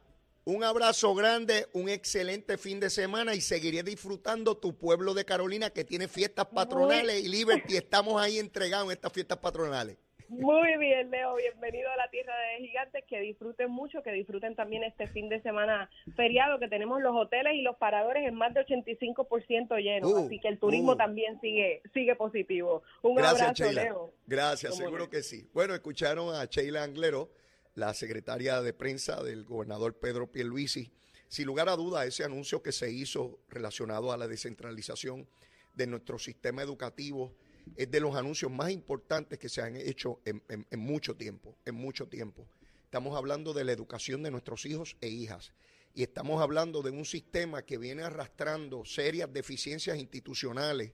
Un 0.44 0.64
abrazo 0.64 1.14
grande, 1.14 1.68
un 1.74 1.88
excelente 1.88 2.58
fin 2.58 2.80
de 2.80 2.90
semana 2.90 3.36
y 3.36 3.42
seguiré 3.42 3.84
disfrutando 3.84 4.58
tu 4.58 4.76
pueblo 4.76 5.14
de 5.14 5.24
Carolina 5.24 5.70
que 5.70 5.84
tiene 5.84 6.08
fiestas 6.08 6.48
patronales 6.48 7.24
y 7.24 7.28
Liberty. 7.28 7.78
Estamos 7.78 8.20
ahí 8.20 8.40
entregados 8.40 8.88
en 8.88 8.94
estas 8.94 9.14
fiestas 9.14 9.38
patronales. 9.38 9.98
Muy 10.30 10.78
bien, 10.80 11.12
Leo. 11.12 11.36
Bienvenido 11.36 11.92
a 11.92 11.98
la 11.98 12.10
Tierra 12.10 12.34
de 12.34 12.66
Gigantes. 12.66 13.04
Que 13.08 13.20
disfruten 13.20 13.70
mucho, 13.70 14.02
que 14.02 14.14
disfruten 14.14 14.56
también 14.56 14.84
este 14.84 15.06
fin 15.08 15.30
de 15.30 15.42
semana 15.44 15.92
feriado, 16.16 16.58
que 16.58 16.70
tenemos 16.70 17.02
los 17.02 17.14
hoteles 17.16 17.54
y 17.54 17.62
los 17.62 17.76
paradores 17.76 18.26
en 18.26 18.34
más 18.34 18.52
de 18.56 18.66
85% 18.66 19.78
llenos. 19.78 20.12
Uh, 20.12 20.26
así 20.26 20.40
que 20.40 20.48
el 20.48 20.58
turismo 20.58 20.94
uh. 20.94 20.96
también 20.96 21.40
sigue 21.40 21.84
sigue 21.94 22.16
positivo. 22.16 22.82
Un 23.04 23.16
Gracias, 23.16 23.42
abrazo, 23.42 23.64
Sheila. 23.64 23.84
Leo. 23.84 24.14
Gracias, 24.26 24.72
¿Cómo 24.72 24.86
seguro 24.86 25.10
que 25.10 25.22
sí. 25.22 25.48
Bueno, 25.54 25.76
escucharon 25.76 26.34
a 26.34 26.46
Sheila 26.46 26.82
Anglero, 26.82 27.30
la 27.76 27.94
secretaria 27.94 28.62
de 28.62 28.74
prensa 28.74 29.24
del 29.24 29.46
gobernador 29.46 29.98
Pedro 30.00 30.32
Pierluisi. 30.32 30.92
Sin 31.28 31.46
lugar 31.46 31.70
a 31.70 31.76
duda, 31.76 32.06
ese 32.06 32.24
anuncio 32.24 32.62
que 32.62 32.72
se 32.72 32.92
hizo 32.92 33.40
relacionado 33.50 34.12
a 34.12 34.18
la 34.18 34.28
descentralización 34.28 35.28
de 35.74 35.88
nuestro 35.88 36.20
sistema 36.20 36.62
educativo 36.62 37.34
es 37.76 37.90
de 37.90 38.00
los 38.00 38.16
anuncios 38.16 38.52
más 38.52 38.72
importantes 38.72 39.40
que 39.40 39.48
se 39.48 39.62
han 39.62 39.76
hecho 39.76 40.20
en, 40.26 40.42
mucho 40.78 41.16
tiempo, 41.16 41.58
en 41.66 41.76
mucho 41.76 42.08
tiempo. 42.08 42.48
Estamos 42.84 43.18
hablando 43.18 43.54
de 43.54 43.64
la 43.64 43.72
educación 43.72 44.24
de 44.24 44.32
nuestros 44.32 44.66
hijos 44.66 44.98
e 45.00 45.08
hijas 45.08 45.54
y 45.94 46.04
estamos 46.04 46.42
hablando 46.42 46.82
de 46.82 46.90
un 46.90 47.06
sistema 47.06 47.64
que 47.64 47.78
viene 47.78 48.04
arrastrando 48.04 48.84
serias 48.84 49.32
deficiencias 49.32 49.98
institucionales 49.98 50.92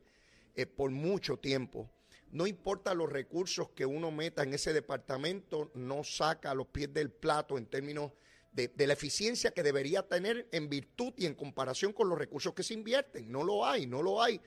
eh, 0.56 0.66
por 0.66 0.92
mucho 0.92 1.38
tiempo. 1.38 1.90
No 2.32 2.46
importa 2.46 2.94
los 2.94 3.12
recursos 3.12 3.70
que 3.70 3.86
uno 3.86 4.12
meta 4.12 4.44
en 4.44 4.54
ese 4.54 4.74
departamento, 4.74 5.72
no 5.74 6.04
saca 6.04 6.54
los 6.54 6.68
pies 6.68 6.94
del 6.94 7.10
plato 7.10 7.58
en 7.58 7.66
términos 7.66 8.12
de, 8.52 8.88
la 8.88 8.94
eficiencia 8.94 9.52
que 9.52 9.62
debería 9.62 10.02
tener 10.02 10.48
en 10.52 10.68
virtud 10.68 11.14
y 11.16 11.26
en 11.26 11.36
comparación 11.36 11.94
con 11.94 12.10
los 12.10 12.18
recursos 12.18 12.54
que 12.54 12.64
se 12.64 12.74
invierten. 12.74 13.32
No 13.32 13.44
lo 13.44 13.66
hay, 13.66 13.86
no 13.86 14.02
lo 14.02 14.22
hay. 14.22 14.42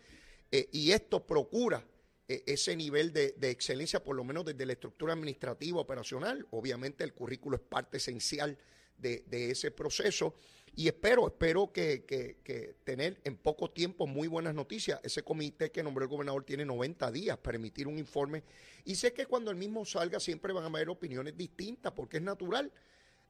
Eh, 0.50 0.68
y 0.72 0.90
esto 0.90 1.24
procura 1.24 1.84
eh, 2.26 2.42
ese 2.46 2.74
nivel 2.74 3.12
de 3.12 3.50
excelencia, 3.50 4.02
por 4.02 4.16
lo 4.16 4.24
menos 4.24 4.44
desde 4.44 4.66
la 4.66 4.72
estructura 4.72 5.12
administrativa 5.12 5.80
operacional. 5.80 6.46
Obviamente 6.50 7.04
el 7.04 7.14
currículo 7.14 7.56
es 7.56 7.62
parte 7.62 7.98
esencial 7.98 8.58
de, 9.00 9.50
ese 9.50 9.70
proceso. 9.70 10.34
Y 10.76 10.86
espero, 10.86 11.26
espero 11.26 11.72
que, 11.72 12.04
que- 12.04 12.36
que 12.44 12.76
tener 12.84 13.20
en 13.24 13.36
poco 13.36 13.70
tiempo 13.70 14.06
muy 14.06 14.28
buenas 14.28 14.54
noticias. 14.54 15.00
Ese 15.02 15.22
comité 15.22 15.70
que 15.72 15.82
nombró 15.82 16.04
el 16.04 16.10
gobernador 16.10 16.44
tiene 16.44 16.64
90 16.64 17.10
días 17.10 17.36
para 17.38 17.56
emitir 17.56 17.88
un 17.88 17.98
informe. 17.98 18.44
Y 18.84 18.94
sé 18.94 19.12
que 19.12 19.26
cuando 19.26 19.50
el 19.50 19.56
mismo 19.56 19.84
salga 19.84 20.20
siempre 20.20 20.52
van 20.52 20.64
a 20.64 20.66
haber 20.68 20.88
opiniones 20.88 21.36
distintas, 21.36 21.92
porque 21.92 22.18
es 22.18 22.22
natural. 22.22 22.70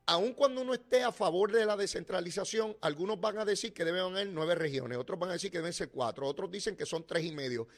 Aun 0.07 0.33
cuando 0.35 0.63
uno 0.63 0.75
esté 0.75 1.03
a 1.03 1.13
favor 1.13 1.53
de 1.53 1.65
la 1.65 1.77
descentralización, 1.77 2.77
algunos 2.81 3.21
van 3.21 3.39
a 3.39 3.45
decir 3.45 3.73
que 3.73 3.85
deben 3.85 4.01
haber 4.03 4.29
nueve 4.29 4.55
regiones, 4.55 4.99
otros 4.99 5.19
van 5.19 5.31
a 5.31 5.35
decir 5.35 5.51
que 5.51 5.59
deben 5.59 5.73
ser 5.73 5.89
cuatro, 5.91 6.27
otros 6.27 6.51
dicen 6.51 6.75
que 6.77 6.85
son 6.85 7.07
tres 7.07 7.25
y 7.25 7.33
medio. 7.33 7.69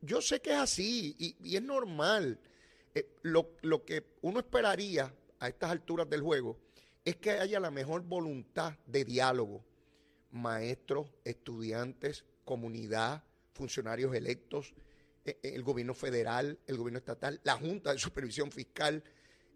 Yo 0.00 0.20
sé 0.22 0.40
que 0.40 0.50
es 0.50 0.56
así 0.58 1.14
y, 1.18 1.36
y 1.42 1.56
es 1.56 1.62
normal. 1.62 2.38
Eh, 2.94 3.06
lo, 3.22 3.50
lo 3.62 3.84
que 3.84 4.04
uno 4.22 4.38
esperaría 4.40 5.12
a 5.40 5.48
estas 5.48 5.70
alturas 5.70 6.08
del 6.08 6.22
juego 6.22 6.56
es 7.04 7.16
que 7.16 7.32
haya 7.32 7.60
la 7.60 7.70
mejor 7.70 8.02
voluntad 8.02 8.74
de 8.86 9.04
diálogo. 9.04 9.64
Maestros, 10.30 11.10
estudiantes, 11.24 12.24
comunidad, 12.44 13.22
funcionarios 13.52 14.14
electos, 14.14 14.74
eh, 15.24 15.38
eh, 15.42 15.52
el 15.54 15.62
gobierno 15.62 15.94
federal, 15.94 16.58
el 16.66 16.76
gobierno 16.76 16.98
estatal, 16.98 17.40
la 17.44 17.56
Junta 17.56 17.92
de 17.92 17.98
Supervisión 17.98 18.50
Fiscal, 18.50 19.02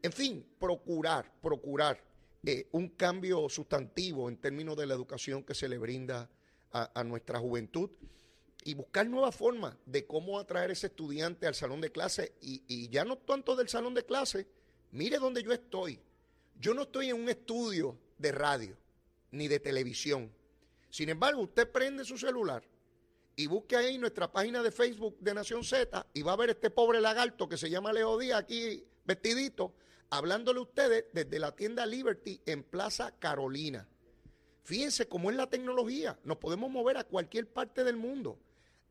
en 0.03 0.13
fin, 0.13 0.47
procurar, 0.59 1.33
procurar 1.43 2.03
eh, 2.45 2.69
un 2.73 2.91
cambio 2.91 3.49
sustantivo 3.49 4.29
en 4.29 4.37
términos 4.37 4.77
de 4.77 4.87
la 4.87 4.95
educación 4.95 5.43
que 5.43 5.55
se 5.55 5.69
le 5.69 5.79
brinda 5.79 6.31
a, 6.71 7.03
nuestra 7.03 7.39
juventud 7.39 7.91
y 8.63 8.75
buscar 8.75 9.09
nuevas 9.09 9.35
formas 9.35 9.75
de 9.87 10.07
cómo 10.07 10.39
atraer 10.39 10.71
ese 10.71 10.89
estudiante 10.89 11.47
al 11.47 11.55
salón 11.55 11.81
de 11.81 11.91
clase 11.91 12.35
y, 12.43 12.63
y 12.69 12.91
ya 12.91 13.07
no 13.07 13.17
tanto 13.17 13.57
del 13.57 13.71
salón 13.71 13.95
de 13.95 14.05
clase, 14.05 14.47
mire 14.93 15.19
donde 15.19 15.43
yo 15.43 15.51
estoy. 15.51 15.99
Yo 16.61 16.75
no 16.75 16.83
estoy 16.83 17.11
en 17.11 17.17
un 17.17 17.29
estudio 17.29 17.97
de 18.19 18.33
radio 18.33 18.77
ni 19.31 19.47
de 19.47 19.61
televisión. 19.61 20.33
Sin 20.91 21.09
embargo, 21.09 21.43
usted 21.43 21.71
prende 21.71 22.05
su 22.05 22.19
celular 22.19 22.65
y 23.37 23.47
busque 23.47 23.77
ahí 23.77 23.97
nuestra 23.97 24.33
página 24.33 24.61
de 24.61 24.73
Facebook 24.73 25.17
de 25.21 25.35
Nación 25.35 25.63
Z 25.63 26.07
y 26.13 26.23
va 26.23 26.33
a 26.33 26.37
ver 26.37 26.51
este 26.51 26.71
pobre 26.71 27.01
lagarto 27.01 27.49
que 27.49 27.57
se 27.57 27.71
llama 27.71 27.93
Leo 27.93 28.19
Díaz 28.19 28.41
aquí 28.41 28.85
vestidito, 29.05 29.73
hablándole 30.11 30.59
a 30.59 30.63
ustedes 30.63 31.05
desde 31.13 31.39
la 31.39 31.55
tienda 31.55 31.87
Liberty 31.87 32.41
en 32.45 32.65
Plaza 32.65 33.15
Carolina. 33.21 33.87
Fíjense 34.65 35.07
cómo 35.07 35.31
es 35.31 35.37
la 35.37 35.49
tecnología, 35.49 36.19
nos 36.25 36.39
podemos 36.39 36.71
mover 36.71 36.97
a 36.97 37.05
cualquier 37.05 37.47
parte 37.47 37.85
del 37.85 37.97
mundo. 37.97 38.37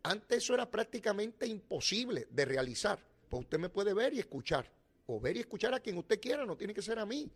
Antes 0.04 0.38
eso 0.38 0.54
era 0.54 0.72
prácticamente 0.72 1.46
imposible 1.46 2.28
de 2.32 2.46
realizar, 2.46 3.00
pues 3.30 3.44
usted 3.44 3.60
me 3.60 3.70
puede 3.70 3.94
ver 3.94 4.14
y 4.14 4.20
escuchar, 4.20 4.72
o 5.06 5.20
ver 5.20 5.36
y 5.36 5.42
escuchar 5.42 5.74
a 5.74 5.82
quien 5.82 5.98
usted 5.98 6.20
quiera, 6.22 6.46
no 6.46 6.56
tiene 6.56 6.74
que 6.74 6.82
ser 6.82 6.98
a 6.98 7.06
mí. 7.06 7.30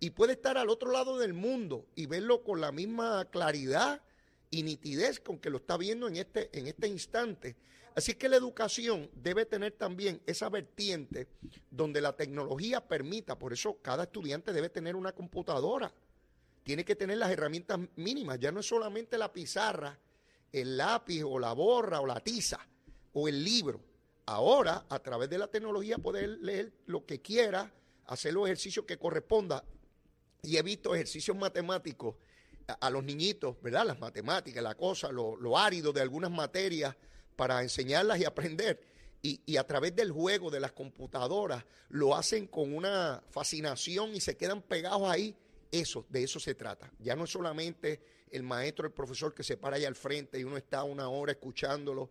Y 0.00 0.10
puede 0.10 0.32
estar 0.32 0.58
al 0.58 0.70
otro 0.70 0.90
lado 0.90 1.18
del 1.18 1.34
mundo 1.34 1.86
y 1.94 2.06
verlo 2.06 2.42
con 2.42 2.60
la 2.60 2.72
misma 2.72 3.26
claridad 3.26 4.02
y 4.50 4.62
nitidez 4.62 5.20
con 5.20 5.38
que 5.38 5.50
lo 5.50 5.58
está 5.58 5.76
viendo 5.76 6.08
en 6.08 6.16
este, 6.16 6.50
en 6.58 6.66
este 6.66 6.88
instante. 6.88 7.56
Así 7.94 8.14
que 8.14 8.28
la 8.28 8.36
educación 8.36 9.10
debe 9.14 9.46
tener 9.46 9.72
también 9.72 10.22
esa 10.26 10.48
vertiente 10.48 11.28
donde 11.70 12.00
la 12.00 12.16
tecnología 12.16 12.86
permita, 12.86 13.38
por 13.38 13.52
eso 13.52 13.78
cada 13.82 14.04
estudiante 14.04 14.52
debe 14.52 14.70
tener 14.70 14.96
una 14.96 15.12
computadora, 15.12 15.92
tiene 16.62 16.84
que 16.84 16.96
tener 16.96 17.18
las 17.18 17.30
herramientas 17.30 17.80
mínimas, 17.96 18.38
ya 18.38 18.52
no 18.52 18.60
es 18.60 18.66
solamente 18.66 19.18
la 19.18 19.32
pizarra, 19.32 19.98
el 20.52 20.76
lápiz 20.76 21.22
o 21.24 21.38
la 21.38 21.52
borra 21.52 22.00
o 22.00 22.06
la 22.06 22.20
tiza 22.20 22.58
o 23.12 23.28
el 23.28 23.42
libro. 23.42 23.80
Ahora, 24.26 24.86
a 24.88 24.98
través 25.00 25.28
de 25.28 25.38
la 25.38 25.48
tecnología, 25.48 25.98
poder 25.98 26.38
leer 26.40 26.72
lo 26.86 27.04
que 27.04 27.20
quiera, 27.20 27.72
hacer 28.06 28.32
los 28.32 28.46
ejercicios 28.46 28.84
que 28.86 28.98
corresponda. 28.98 29.64
Y 30.42 30.56
he 30.56 30.62
visto 30.62 30.94
ejercicios 30.94 31.36
matemáticos 31.36 32.16
a, 32.80 32.90
los 32.90 33.04
niñitos, 33.04 33.60
¿verdad? 33.62 33.86
Las 33.86 33.98
matemáticas, 33.98 34.62
la 34.62 34.74
cosa, 34.74 35.10
lo, 35.10 35.58
árido 35.58 35.92
de 35.92 36.00
algunas 36.00 36.30
materias 36.30 36.96
para 37.36 37.62
enseñarlas 37.62 38.20
y 38.20 38.24
aprender. 38.24 38.80
Y, 39.22 39.42
y 39.44 39.56
a 39.56 39.66
través 39.66 39.94
del 39.94 40.12
juego 40.12 40.50
de 40.50 40.60
las 40.60 40.72
computadoras 40.72 41.64
lo 41.90 42.16
hacen 42.16 42.46
con 42.46 42.74
una 42.74 43.22
fascinación 43.30 44.14
y 44.14 44.20
se 44.20 44.36
quedan 44.36 44.62
pegados 44.62 45.08
ahí. 45.08 45.36
Eso, 45.70 46.06
de 46.08 46.22
eso 46.22 46.40
se 46.40 46.54
trata. 46.54 46.90
Ya 46.98 47.14
no 47.14 47.24
es 47.24 47.30
solamente 47.30 48.00
el 48.30 48.42
maestro, 48.42 48.86
el 48.86 48.92
profesor 48.92 49.34
que 49.34 49.42
se 49.42 49.56
para 49.56 49.76
ahí 49.76 49.84
al 49.84 49.94
frente 49.94 50.38
y 50.38 50.44
uno 50.44 50.56
está 50.56 50.84
una 50.84 51.08
hora 51.08 51.32
escuchándolo. 51.32 52.10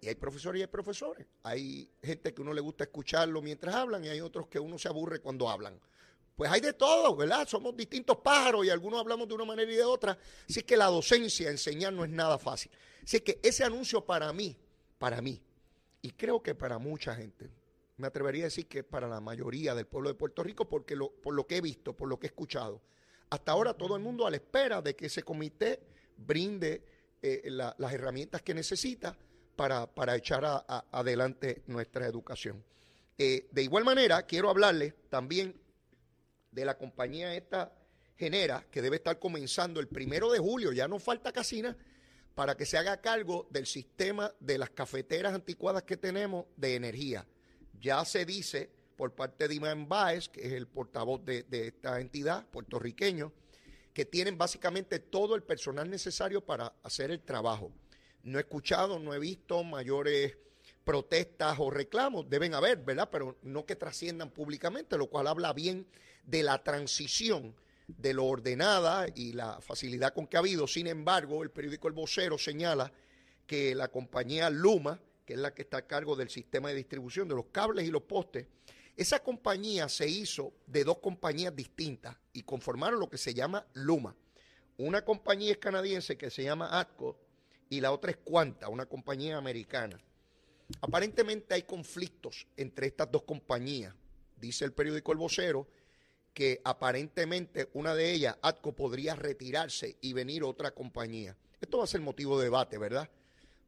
Y 0.00 0.08
hay 0.08 0.14
profesores 0.14 0.60
y 0.60 0.62
hay 0.62 0.68
profesores. 0.68 1.26
Hay 1.42 1.90
gente 2.02 2.32
que 2.32 2.40
uno 2.40 2.54
le 2.54 2.60
gusta 2.60 2.84
escucharlo 2.84 3.42
mientras 3.42 3.74
hablan 3.74 4.04
y 4.04 4.08
hay 4.08 4.20
otros 4.20 4.46
que 4.46 4.58
uno 4.58 4.78
se 4.78 4.88
aburre 4.88 5.20
cuando 5.20 5.48
hablan. 5.48 5.78
Pues 6.40 6.50
hay 6.50 6.62
de 6.62 6.72
todo, 6.72 7.14
¿verdad? 7.14 7.46
Somos 7.46 7.76
distintos 7.76 8.16
pájaros 8.16 8.64
y 8.64 8.70
algunos 8.70 8.98
hablamos 8.98 9.28
de 9.28 9.34
una 9.34 9.44
manera 9.44 9.70
y 9.70 9.76
de 9.76 9.84
otra. 9.84 10.16
Así 10.48 10.62
que 10.62 10.74
la 10.74 10.86
docencia, 10.86 11.50
enseñar 11.50 11.92
no 11.92 12.02
es 12.02 12.08
nada 12.10 12.38
fácil. 12.38 12.72
Así 13.04 13.20
que 13.20 13.38
ese 13.42 13.62
anuncio 13.62 14.06
para 14.06 14.32
mí, 14.32 14.56
para 14.98 15.20
mí, 15.20 15.38
y 16.00 16.12
creo 16.12 16.42
que 16.42 16.54
para 16.54 16.78
mucha 16.78 17.14
gente, 17.14 17.50
me 17.98 18.06
atrevería 18.06 18.44
a 18.44 18.46
decir 18.46 18.66
que 18.68 18.82
para 18.82 19.06
la 19.06 19.20
mayoría 19.20 19.74
del 19.74 19.86
pueblo 19.86 20.08
de 20.08 20.14
Puerto 20.14 20.42
Rico, 20.42 20.66
porque 20.66 20.96
por 20.96 21.34
lo 21.34 21.46
que 21.46 21.58
he 21.58 21.60
visto, 21.60 21.94
por 21.94 22.08
lo 22.08 22.18
que 22.18 22.28
he 22.28 22.30
escuchado, 22.30 22.80
hasta 23.28 23.52
ahora 23.52 23.74
todo 23.74 23.94
el 23.94 24.02
mundo 24.02 24.26
a 24.26 24.30
la 24.30 24.36
espera 24.36 24.80
de 24.80 24.96
que 24.96 25.04
ese 25.08 25.22
comité 25.22 25.82
brinde 26.16 26.82
eh, 27.20 27.42
la- 27.50 27.74
las 27.76 27.92
herramientas 27.92 28.40
que 28.40 28.54
necesita 28.54 29.14
para, 29.56 29.86
para 29.86 30.16
echar 30.16 30.42
adelante 30.90 31.64
nuestra 31.66 32.06
educación. 32.06 32.64
Eh, 33.18 33.46
de 33.52 33.62
igual 33.62 33.84
manera, 33.84 34.22
quiero 34.22 34.48
hablarles 34.48 34.94
también 35.10 35.54
de 36.50 36.64
la 36.64 36.76
compañía 36.76 37.34
esta 37.34 37.72
Genera, 38.16 38.66
que 38.70 38.82
debe 38.82 38.96
estar 38.96 39.18
comenzando 39.18 39.80
el 39.80 39.88
primero 39.88 40.30
de 40.30 40.38
julio, 40.38 40.72
ya 40.72 40.86
no 40.86 40.98
falta 40.98 41.32
casi 41.32 41.62
nada, 41.62 41.76
para 42.34 42.54
que 42.54 42.66
se 42.66 42.76
haga 42.76 43.00
cargo 43.00 43.48
del 43.50 43.64
sistema 43.66 44.30
de 44.40 44.58
las 44.58 44.68
cafeteras 44.70 45.32
anticuadas 45.32 45.84
que 45.84 45.96
tenemos 45.96 46.44
de 46.56 46.74
energía. 46.74 47.26
Ya 47.80 48.04
se 48.04 48.26
dice 48.26 48.70
por 48.96 49.14
parte 49.14 49.48
de 49.48 49.54
Imán 49.54 49.88
Báez, 49.88 50.28
que 50.28 50.46
es 50.46 50.52
el 50.52 50.66
portavoz 50.66 51.24
de, 51.24 51.44
de 51.44 51.68
esta 51.68 51.98
entidad 51.98 52.46
puertorriqueño, 52.48 53.32
que 53.94 54.04
tienen 54.04 54.36
básicamente 54.36 54.98
todo 54.98 55.34
el 55.34 55.42
personal 55.42 55.88
necesario 55.88 56.44
para 56.44 56.74
hacer 56.82 57.10
el 57.10 57.22
trabajo. 57.22 57.72
No 58.22 58.38
he 58.38 58.42
escuchado, 58.42 58.98
no 58.98 59.14
he 59.14 59.18
visto 59.18 59.64
mayores 59.64 60.36
protestas 60.84 61.56
o 61.58 61.70
reclamos, 61.70 62.28
deben 62.28 62.52
haber, 62.52 62.78
¿verdad? 62.78 63.08
Pero 63.10 63.38
no 63.42 63.64
que 63.64 63.76
trasciendan 63.76 64.30
públicamente, 64.30 64.98
lo 64.98 65.06
cual 65.08 65.26
habla 65.26 65.54
bien 65.54 65.86
de 66.24 66.42
la 66.42 66.62
transición 66.62 67.54
de 67.86 68.14
lo 68.14 68.26
ordenada 68.26 69.06
y 69.14 69.32
la 69.32 69.60
facilidad 69.60 70.14
con 70.14 70.26
que 70.26 70.36
ha 70.36 70.40
habido. 70.40 70.66
Sin 70.66 70.86
embargo, 70.86 71.42
el 71.42 71.50
periódico 71.50 71.88
El 71.88 71.94
Vocero 71.94 72.38
señala 72.38 72.92
que 73.46 73.74
la 73.74 73.88
compañía 73.88 74.48
Luma, 74.50 75.00
que 75.26 75.34
es 75.34 75.38
la 75.40 75.52
que 75.52 75.62
está 75.62 75.78
a 75.78 75.86
cargo 75.86 76.14
del 76.16 76.30
sistema 76.30 76.68
de 76.68 76.76
distribución 76.76 77.28
de 77.28 77.34
los 77.34 77.46
cables 77.46 77.86
y 77.86 77.90
los 77.90 78.02
postes, 78.02 78.46
Esa 78.96 79.22
compañía 79.22 79.88
se 79.88 80.06
hizo 80.06 80.52
de 80.66 80.84
dos 80.84 80.98
compañías 80.98 81.56
distintas 81.56 82.16
y 82.34 82.42
conformaron 82.42 83.00
lo 83.00 83.08
que 83.08 83.16
se 83.16 83.32
llama 83.32 83.64
Luma. 83.72 84.14
Una 84.76 85.04
compañía 85.04 85.52
es 85.52 85.58
canadiense 85.58 86.18
que 86.18 86.30
se 86.30 86.44
llama 86.44 86.78
ATCO 86.78 87.16
y 87.70 87.80
la 87.80 87.92
otra 87.92 88.10
es 88.10 88.18
Quanta, 88.18 88.68
una 88.68 88.86
compañía 88.86 89.38
americana. 89.38 89.98
Aparentemente 90.82 91.54
hay 91.54 91.62
conflictos 91.62 92.46
entre 92.56 92.88
estas 92.88 93.10
dos 93.10 93.22
compañías. 93.22 93.94
Dice 94.36 94.64
el 94.64 94.72
periódico 94.72 95.12
El 95.12 95.18
Vocero 95.18 95.66
que 96.34 96.60
aparentemente 96.64 97.68
una 97.74 97.94
de 97.94 98.12
ellas, 98.12 98.36
ATCO, 98.42 98.72
podría 98.72 99.14
retirarse 99.14 99.96
y 100.00 100.12
venir 100.12 100.44
otra 100.44 100.70
compañía. 100.72 101.36
Esto 101.60 101.78
va 101.78 101.84
a 101.84 101.88
ser 101.88 102.00
motivo 102.00 102.38
de 102.38 102.44
debate, 102.44 102.78
¿verdad? 102.78 103.08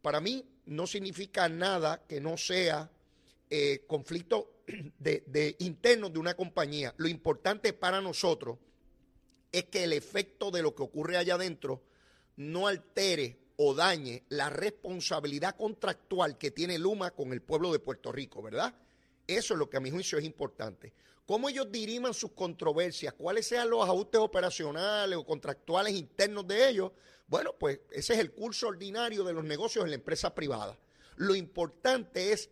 Para 0.00 0.21
mí 0.21 0.45
no 0.66 0.87
significa 0.87 1.49
nada 1.49 2.02
que 2.09 2.21
no 2.21 2.37
sea 2.37 2.90
eh, 3.50 3.85
conflicto 3.87 4.62
de, 4.99 5.25
de 5.26 5.57
interno 5.59 6.09
de 6.09 6.19
una 6.19 6.35
compañía. 6.35 6.95
Lo 6.97 7.09
importante 7.09 7.73
para 7.73 8.00
nosotros 8.00 8.59
es 9.50 9.64
que 9.64 9.85
el 9.85 9.92
efecto 9.92 10.50
de 10.50 10.62
lo 10.62 10.75
que 10.75 10.83
ocurre 10.83 11.19
allá 11.19 11.35
adentro 11.35 11.83
no 12.37 12.66
altere 12.66 13.38
o 13.57 13.75
dañe 13.75 14.25
la 14.31 14.49
responsabilidad 14.49 15.57
contractual 15.57 16.38
que 16.38 16.50
tiene 16.50 16.78
Luma 16.78 17.11
con 17.11 17.33
el 17.33 17.42
pueblo 17.42 17.73
de 17.73 17.78
Puerto 17.78 18.11
Rico, 18.11 18.42
¿verdad? 18.42 18.75
Eso 19.26 19.55
es 19.55 19.59
lo 19.59 19.69
que 19.69 19.76
a 19.76 19.81
mi 19.81 19.91
juicio 19.91 20.19
es 20.19 20.25
importante. 20.25 20.93
Cómo 21.26 21.49
ellos 21.49 21.71
diriman 21.71 22.14
sus 22.14 22.33
controversias, 22.33 23.14
cuáles 23.14 23.47
sean 23.47 23.71
los 23.71 23.83
ajustes 23.85 24.21
operacionales 24.21 25.17
o 25.17 25.25
contractuales 25.25 25.95
internos 25.95 26.47
de 26.47 26.69
ellos, 26.69 26.93
bueno, 27.29 27.55
pues 27.59 27.81
ese 27.91 28.14
es 28.14 28.19
el 28.19 28.33
curso 28.33 28.69
ordinario 28.69 29.25
de 29.25 29.33
los 29.33 29.45
negocios 29.45 29.85
en 29.85 29.91
la 29.91 29.97
empresa 29.97 30.35
privada. 30.35 30.76
Lo 31.17 31.35
importante 31.35 32.33
es 32.33 32.50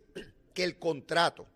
que 0.53 0.63
el 0.63 0.79
contrato, 0.79 1.47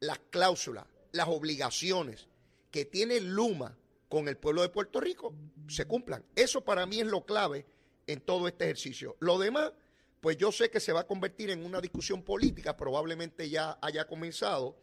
las 0.00 0.18
cláusulas, 0.30 0.84
las 1.12 1.28
obligaciones 1.28 2.28
que 2.70 2.84
tiene 2.84 3.20
Luma 3.20 3.78
con 4.08 4.28
el 4.28 4.36
pueblo 4.36 4.62
de 4.62 4.68
Puerto 4.68 5.00
Rico 5.00 5.34
se 5.68 5.86
cumplan. 5.86 6.24
Eso 6.34 6.62
para 6.62 6.86
mí 6.86 7.00
es 7.00 7.06
lo 7.06 7.24
clave 7.24 7.64
en 8.06 8.20
todo 8.20 8.48
este 8.48 8.64
ejercicio. 8.64 9.16
Lo 9.20 9.38
demás, 9.38 9.72
pues 10.20 10.36
yo 10.36 10.50
sé 10.52 10.70
que 10.70 10.80
se 10.80 10.92
va 10.92 11.00
a 11.00 11.06
convertir 11.06 11.50
en 11.50 11.64
una 11.64 11.80
discusión 11.80 12.22
política, 12.22 12.76
probablemente 12.76 13.48
ya 13.48 13.78
haya 13.80 14.06
comenzado, 14.06 14.76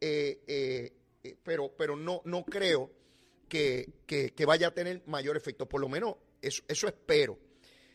eh, 0.00 0.42
eh, 0.46 0.92
eh, 1.24 1.36
pero, 1.42 1.74
pero 1.76 1.96
no, 1.96 2.22
no 2.24 2.44
creo 2.44 2.92
que, 3.48 3.92
vaya 4.46 4.68
a 4.68 4.74
tener 4.74 5.02
mayor 5.06 5.36
efecto, 5.36 5.68
por 5.68 5.80
lo 5.80 5.88
menos 5.88 6.16
eso, 6.42 6.62
eso 6.68 6.86
espero. 6.86 7.38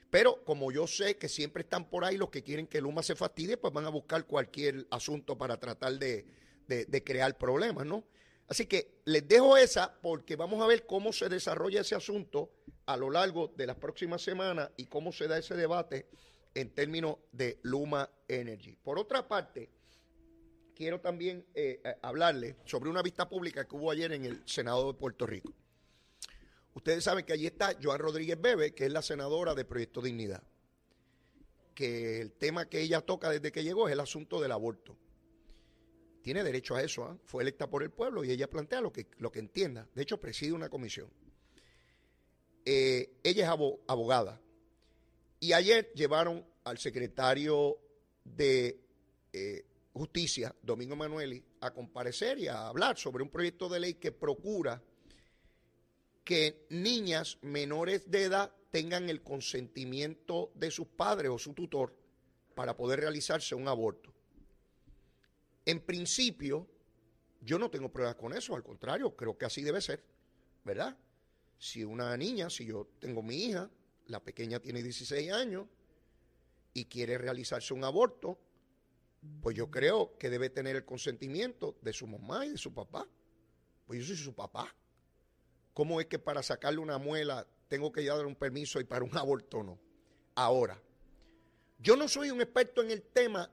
Pero 0.09 0.43
como 0.43 0.71
yo 0.71 0.87
sé 0.87 1.17
que 1.17 1.29
siempre 1.29 1.63
están 1.63 1.89
por 1.89 2.03
ahí 2.03 2.17
los 2.17 2.29
que 2.29 2.43
quieren 2.43 2.67
que 2.67 2.81
Luma 2.81 3.01
se 3.01 3.15
fastidie, 3.15 3.55
pues 3.55 3.73
van 3.73 3.85
a 3.85 3.89
buscar 3.89 4.25
cualquier 4.25 4.85
asunto 4.89 5.37
para 5.37 5.57
tratar 5.57 5.97
de, 5.97 6.25
de, 6.67 7.03
crear 7.03 7.37
problemas, 7.37 7.85
¿no? 7.85 8.03
Así 8.47 8.65
que 8.65 8.99
les 9.05 9.25
dejo 9.25 9.55
esa 9.55 9.97
porque 10.01 10.35
vamos 10.35 10.61
a 10.61 10.67
ver 10.67 10.85
cómo 10.85 11.13
se 11.13 11.29
desarrolla 11.29 11.81
ese 11.81 11.95
asunto 11.95 12.51
a 12.85 12.97
lo 12.97 13.09
largo 13.09 13.53
de 13.55 13.65
las 13.65 13.77
próximas 13.77 14.21
semanas 14.21 14.71
y 14.75 14.87
cómo 14.87 15.13
se 15.13 15.27
da 15.27 15.37
ese 15.37 15.55
debate 15.55 16.09
en 16.53 16.69
términos 16.73 17.17
de 17.31 17.59
Luma 17.63 18.09
Energy. 18.27 18.75
Por 18.75 18.99
otra 18.99 19.27
parte, 19.27 19.69
quiero 20.75 20.99
también 20.99 21.45
eh, 21.53 21.81
eh, 21.83 21.95
hablarles 22.01 22.55
sobre 22.65 22.89
una 22.89 23.01
vista 23.01 23.29
pública 23.29 23.67
que 23.67 23.75
hubo 23.75 23.91
ayer 23.91 24.11
en 24.11 24.25
el 24.25 24.41
Senado 24.45 24.91
de 24.91 24.97
Puerto 24.97 25.25
Rico. 25.25 25.53
Ustedes 26.73 27.03
saben 27.03 27.25
que 27.25 27.33
allí 27.33 27.45
está 27.45 27.75
Joan 27.81 27.99
Rodríguez 27.99 28.39
Bebe, 28.39 28.73
que 28.73 28.85
es 28.85 28.91
la 28.91 29.01
senadora 29.01 29.53
de 29.53 29.65
Proyecto 29.65 30.01
Dignidad, 30.01 30.43
que 31.75 32.21
el 32.21 32.31
tema 32.31 32.69
que 32.69 32.81
ella 32.81 33.01
toca 33.01 33.29
desde 33.29 33.51
que 33.51 33.63
llegó 33.63 33.87
es 33.87 33.93
el 33.93 33.99
asunto 33.99 34.39
del 34.39 34.51
aborto. 34.51 34.97
Tiene 36.21 36.43
derecho 36.43 36.75
a 36.75 36.83
eso, 36.83 37.03
¿ah? 37.05 37.17
fue 37.25 37.43
electa 37.43 37.69
por 37.69 37.83
el 37.83 37.89
pueblo 37.89 38.23
y 38.23 38.31
ella 38.31 38.49
plantea 38.49 38.79
lo 38.79 38.93
que, 38.93 39.07
lo 39.17 39.31
que 39.31 39.39
entienda. 39.39 39.87
De 39.95 40.03
hecho, 40.03 40.19
preside 40.19 40.53
una 40.53 40.69
comisión. 40.69 41.09
Eh, 42.63 43.17
ella 43.23 43.43
es 43.43 43.49
abogada. 43.87 44.39
Y 45.43 45.53
ayer 45.53 45.91
llevaron 45.95 46.45
al 46.65 46.77
secretario 46.77 47.79
de 48.23 48.79
eh, 49.33 49.65
Justicia, 49.91 50.55
Domingo 50.61 50.95
Manueli, 50.95 51.43
a 51.61 51.73
comparecer 51.73 52.37
y 52.37 52.47
a 52.47 52.67
hablar 52.67 52.95
sobre 52.95 53.23
un 53.23 53.29
proyecto 53.29 53.67
de 53.67 53.79
ley 53.79 53.93
que 53.95 54.11
procura 54.11 54.79
que 56.23 56.67
niñas 56.69 57.39
menores 57.41 58.09
de 58.11 58.25
edad 58.25 58.53
tengan 58.69 59.09
el 59.09 59.23
consentimiento 59.23 60.51
de 60.53 60.69
sus 60.69 60.87
padres 60.87 61.31
o 61.31 61.39
su 61.39 61.53
tutor 61.53 61.97
para 62.53 62.77
poder 62.77 62.99
realizarse 62.99 63.55
un 63.55 63.67
aborto. 63.67 64.13
En 65.65 65.79
principio, 65.79 66.67
yo 67.41 67.57
no 67.57 67.71
tengo 67.71 67.91
pruebas 67.91 68.15
con 68.15 68.31
eso, 68.33 68.55
al 68.55 68.63
contrario, 68.63 69.15
creo 69.15 69.35
que 69.35 69.45
así 69.45 69.63
debe 69.63 69.81
ser, 69.81 70.03
¿verdad? 70.63 70.95
Si 71.57 71.83
una 71.83 72.15
niña, 72.15 72.51
si 72.51 72.67
yo 72.67 72.89
tengo 72.99 73.23
mi 73.23 73.45
hija, 73.45 73.71
la 74.07 74.23
pequeña 74.23 74.59
tiene 74.59 74.81
16 74.83 75.31
años 75.31 75.67
y 76.73 76.85
quiere 76.85 77.17
realizarse 77.17 77.73
un 77.73 77.83
aborto, 77.83 78.39
pues 79.41 79.55
yo 79.55 79.69
creo 79.69 80.17
que 80.17 80.29
debe 80.29 80.49
tener 80.49 80.75
el 80.75 80.85
consentimiento 80.85 81.77
de 81.81 81.93
su 81.93 82.07
mamá 82.07 82.45
y 82.45 82.51
de 82.51 82.57
su 82.57 82.73
papá. 82.73 83.07
Pues 83.85 83.99
yo 83.99 84.05
soy 84.05 84.17
su 84.17 84.33
papá. 84.33 84.73
¿Cómo 85.73 86.01
es 86.01 86.07
que 86.07 86.19
para 86.19 86.43
sacarle 86.43 86.79
una 86.79 86.97
muela 86.97 87.47
tengo 87.67 87.91
que 87.91 88.03
dar 88.03 88.25
un 88.25 88.35
permiso 88.35 88.79
y 88.79 88.83
para 88.83 89.05
un 89.05 89.15
aborto 89.17 89.63
no? 89.63 89.79
Ahora, 90.35 90.81
yo 91.79 91.95
no 91.95 92.07
soy 92.07 92.31
un 92.31 92.41
experto 92.41 92.81
en 92.81 92.91
el 92.91 93.01
tema 93.01 93.49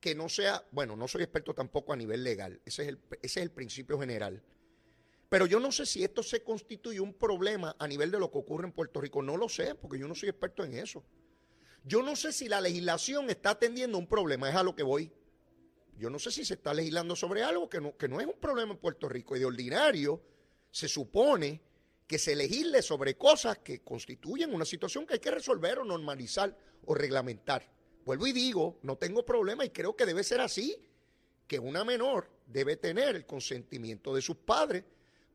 que 0.00 0.14
no 0.14 0.28
sea, 0.28 0.64
bueno, 0.70 0.96
no 0.96 1.08
soy 1.08 1.22
experto 1.22 1.54
tampoco 1.54 1.92
a 1.92 1.96
nivel 1.96 2.22
legal, 2.22 2.60
ese 2.64 2.82
es 2.82 2.88
el, 2.88 2.98
ese 3.22 3.40
es 3.40 3.44
el 3.44 3.50
principio 3.50 3.98
general. 3.98 4.42
Pero 5.28 5.46
yo 5.46 5.58
no 5.58 5.72
sé 5.72 5.86
si 5.86 6.04
esto 6.04 6.22
se 6.22 6.42
constituye 6.42 7.00
un 7.00 7.14
problema 7.14 7.74
a 7.78 7.88
nivel 7.88 8.10
de 8.10 8.18
lo 8.18 8.30
que 8.30 8.38
ocurre 8.38 8.66
en 8.66 8.72
Puerto 8.72 9.00
Rico, 9.00 9.22
no 9.22 9.36
lo 9.36 9.48
sé, 9.48 9.74
porque 9.74 9.98
yo 9.98 10.06
no 10.06 10.14
soy 10.14 10.28
experto 10.28 10.64
en 10.64 10.74
eso. 10.74 11.04
Yo 11.84 12.02
no 12.02 12.16
sé 12.16 12.32
si 12.32 12.48
la 12.48 12.60
legislación 12.60 13.30
está 13.30 13.50
atendiendo 13.50 13.98
un 13.98 14.06
problema, 14.06 14.48
es 14.48 14.56
a 14.56 14.62
lo 14.62 14.74
que 14.74 14.82
voy. 14.82 15.12
Yo 15.98 16.10
no 16.10 16.18
sé 16.18 16.30
si 16.30 16.44
se 16.44 16.54
está 16.54 16.74
legislando 16.74 17.16
sobre 17.16 17.42
algo 17.42 17.68
que 17.68 17.80
no, 17.80 17.96
que 17.96 18.08
no 18.08 18.20
es 18.20 18.26
un 18.26 18.38
problema 18.38 18.72
en 18.72 18.78
Puerto 18.78 19.08
Rico 19.08 19.34
y 19.34 19.40
de 19.40 19.46
ordinario 19.46 20.22
se 20.70 20.88
supone 20.88 21.62
que 22.06 22.18
se 22.18 22.36
legisle 22.36 22.82
sobre 22.82 23.16
cosas 23.16 23.58
que 23.58 23.82
constituyen 23.82 24.54
una 24.54 24.64
situación 24.64 25.06
que 25.06 25.14
hay 25.14 25.20
que 25.20 25.30
resolver 25.30 25.78
o 25.78 25.84
normalizar 25.84 26.56
o 26.84 26.94
reglamentar. 26.94 27.68
Vuelvo 28.04 28.26
y 28.26 28.32
digo, 28.32 28.78
no 28.82 28.96
tengo 28.96 29.24
problema 29.24 29.64
y 29.64 29.70
creo 29.70 29.96
que 29.96 30.06
debe 30.06 30.22
ser 30.22 30.40
así, 30.40 30.76
que 31.48 31.58
una 31.58 31.84
menor 31.84 32.30
debe 32.46 32.76
tener 32.76 33.16
el 33.16 33.26
consentimiento 33.26 34.14
de 34.14 34.22
sus 34.22 34.36
padres, 34.36 34.84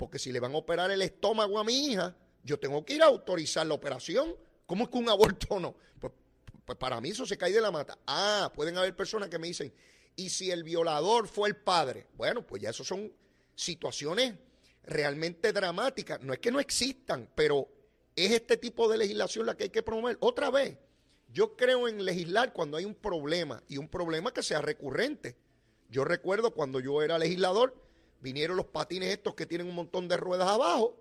porque 0.01 0.17
si 0.17 0.31
le 0.31 0.39
van 0.39 0.55
a 0.55 0.57
operar 0.57 0.89
el 0.89 1.03
estómago 1.03 1.59
a 1.59 1.63
mi 1.63 1.85
hija, 1.85 2.15
yo 2.43 2.57
tengo 2.59 2.83
que 2.83 2.95
ir 2.95 3.03
a 3.03 3.05
autorizar 3.05 3.67
la 3.67 3.75
operación. 3.75 4.35
¿Cómo 4.65 4.85
es 4.85 4.89
que 4.89 4.97
un 4.97 5.07
aborto 5.07 5.59
no? 5.59 5.75
Pues, 5.99 6.11
pues 6.65 6.75
para 6.75 6.99
mí 6.99 7.09
eso 7.09 7.23
se 7.23 7.37
cae 7.37 7.51
de 7.51 7.61
la 7.61 7.69
mata. 7.69 7.99
Ah, 8.07 8.51
pueden 8.55 8.75
haber 8.79 8.95
personas 8.95 9.29
que 9.29 9.37
me 9.37 9.45
dicen, 9.45 9.71
¿y 10.15 10.31
si 10.31 10.49
el 10.49 10.63
violador 10.63 11.27
fue 11.27 11.49
el 11.49 11.55
padre? 11.55 12.07
Bueno, 12.15 12.41
pues 12.43 12.63
ya 12.63 12.71
eso 12.71 12.83
son 12.83 13.13
situaciones 13.53 14.33
realmente 14.81 15.53
dramáticas. 15.53 16.19
No 16.21 16.33
es 16.33 16.39
que 16.39 16.49
no 16.49 16.59
existan, 16.59 17.29
pero 17.35 17.67
es 18.15 18.31
este 18.31 18.57
tipo 18.57 18.89
de 18.89 18.97
legislación 18.97 19.45
la 19.45 19.55
que 19.55 19.65
hay 19.65 19.69
que 19.69 19.83
promover. 19.83 20.17
Otra 20.21 20.49
vez, 20.49 20.79
yo 21.31 21.55
creo 21.55 21.87
en 21.87 22.03
legislar 22.03 22.53
cuando 22.53 22.77
hay 22.77 22.85
un 22.85 22.95
problema 22.95 23.61
y 23.67 23.77
un 23.77 23.87
problema 23.87 24.33
que 24.33 24.41
sea 24.41 24.61
recurrente. 24.61 25.37
Yo 25.91 26.05
recuerdo 26.05 26.55
cuando 26.55 26.79
yo 26.79 27.03
era 27.03 27.19
legislador, 27.19 27.75
vinieron 28.21 28.57
los 28.57 28.67
patines 28.67 29.09
estos 29.09 29.35
que 29.35 29.45
tienen 29.45 29.67
un 29.67 29.75
montón 29.75 30.07
de 30.07 30.17
ruedas 30.17 30.47
abajo 30.47 30.97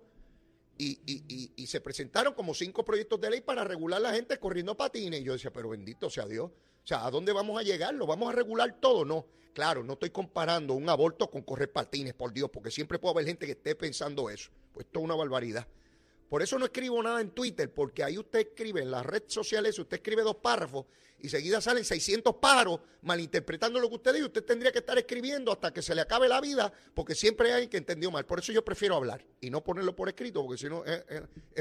y, 0.77 1.51
y, 1.55 1.67
se 1.67 1.79
presentaron 1.79 2.33
como 2.33 2.55
cinco 2.55 2.83
proyectos 2.83 3.21
de 3.21 3.29
ley 3.29 3.41
para 3.41 3.63
regular 3.63 4.01
la 4.01 4.13
gente 4.13 4.39
corriendo 4.39 4.75
patines. 4.75 5.21
Y 5.21 5.23
yo 5.23 5.33
decía, 5.33 5.53
pero 5.53 5.69
bendito 5.69 6.09
sea 6.09 6.25
Dios. 6.25 6.49
O 6.49 6.87
sea, 6.87 7.05
¿a 7.05 7.11
dónde 7.11 7.31
vamos 7.33 7.59
a 7.59 7.63
llegar? 7.63 7.93
¿Lo 7.93 8.07
vamos 8.07 8.29
a 8.29 8.35
regular 8.35 8.77
todo? 8.79 9.05
No. 9.05 9.27
Claro, 9.53 9.83
no 9.83 9.93
estoy 9.93 10.09
comparando 10.09 10.73
un 10.73 10.89
aborto 10.89 11.29
con 11.29 11.43
correr 11.43 11.71
patines, 11.71 12.13
por 12.13 12.33
Dios, 12.33 12.49
porque 12.51 12.71
siempre 12.71 12.97
puede 12.97 13.13
haber 13.13 13.25
gente 13.27 13.45
que 13.45 13.51
esté 13.51 13.75
pensando 13.75 14.29
eso. 14.29 14.49
Pues 14.71 14.87
esto 14.87 14.99
es 14.99 15.05
una 15.05 15.15
barbaridad. 15.15 15.67
Por 16.31 16.41
eso 16.41 16.57
no 16.57 16.63
escribo 16.63 17.03
nada 17.03 17.19
en 17.19 17.31
Twitter, 17.31 17.73
porque 17.73 18.05
ahí 18.05 18.17
usted 18.17 18.39
escribe, 18.39 18.81
en 18.81 18.89
las 18.89 19.05
redes 19.05 19.33
sociales, 19.33 19.77
usted 19.77 19.97
escribe 19.97 20.21
dos 20.21 20.37
párrafos 20.37 20.85
y 21.19 21.27
seguida 21.27 21.59
salen 21.59 21.83
600 21.83 22.35
pájaros 22.35 22.79
malinterpretando 23.01 23.81
lo 23.81 23.89
que 23.89 23.95
usted 23.95 24.13
dice. 24.13 24.27
Usted 24.27 24.45
tendría 24.45 24.71
que 24.71 24.79
estar 24.79 24.97
escribiendo 24.97 25.51
hasta 25.51 25.73
que 25.73 25.81
se 25.81 25.93
le 25.93 25.99
acabe 25.99 26.29
la 26.29 26.39
vida, 26.39 26.71
porque 26.93 27.15
siempre 27.15 27.47
hay 27.47 27.53
alguien 27.55 27.69
que 27.69 27.75
entendió 27.75 28.11
mal. 28.11 28.25
Por 28.25 28.39
eso 28.39 28.53
yo 28.53 28.63
prefiero 28.63 28.95
hablar 28.95 29.25
y 29.41 29.49
no 29.49 29.61
ponerlo 29.61 29.93
por 29.93 30.07
escrito, 30.07 30.41
porque 30.41 30.57
si 30.57 30.69
no 30.69 30.85
es, 30.85 31.03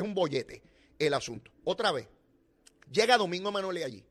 un 0.00 0.14
bollete 0.14 0.62
el 1.00 1.14
asunto. 1.14 1.50
Otra 1.64 1.90
vez, 1.90 2.06
llega 2.92 3.18
Domingo 3.18 3.48
Emanuele 3.48 3.82
allí 3.82 4.04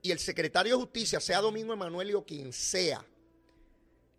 y 0.00 0.10
el 0.10 0.18
secretario 0.20 0.72
de 0.72 0.82
Justicia, 0.84 1.20
sea 1.20 1.42
Domingo 1.42 1.74
Emanuel 1.74 2.14
o 2.14 2.24
quien 2.24 2.50
sea, 2.50 3.04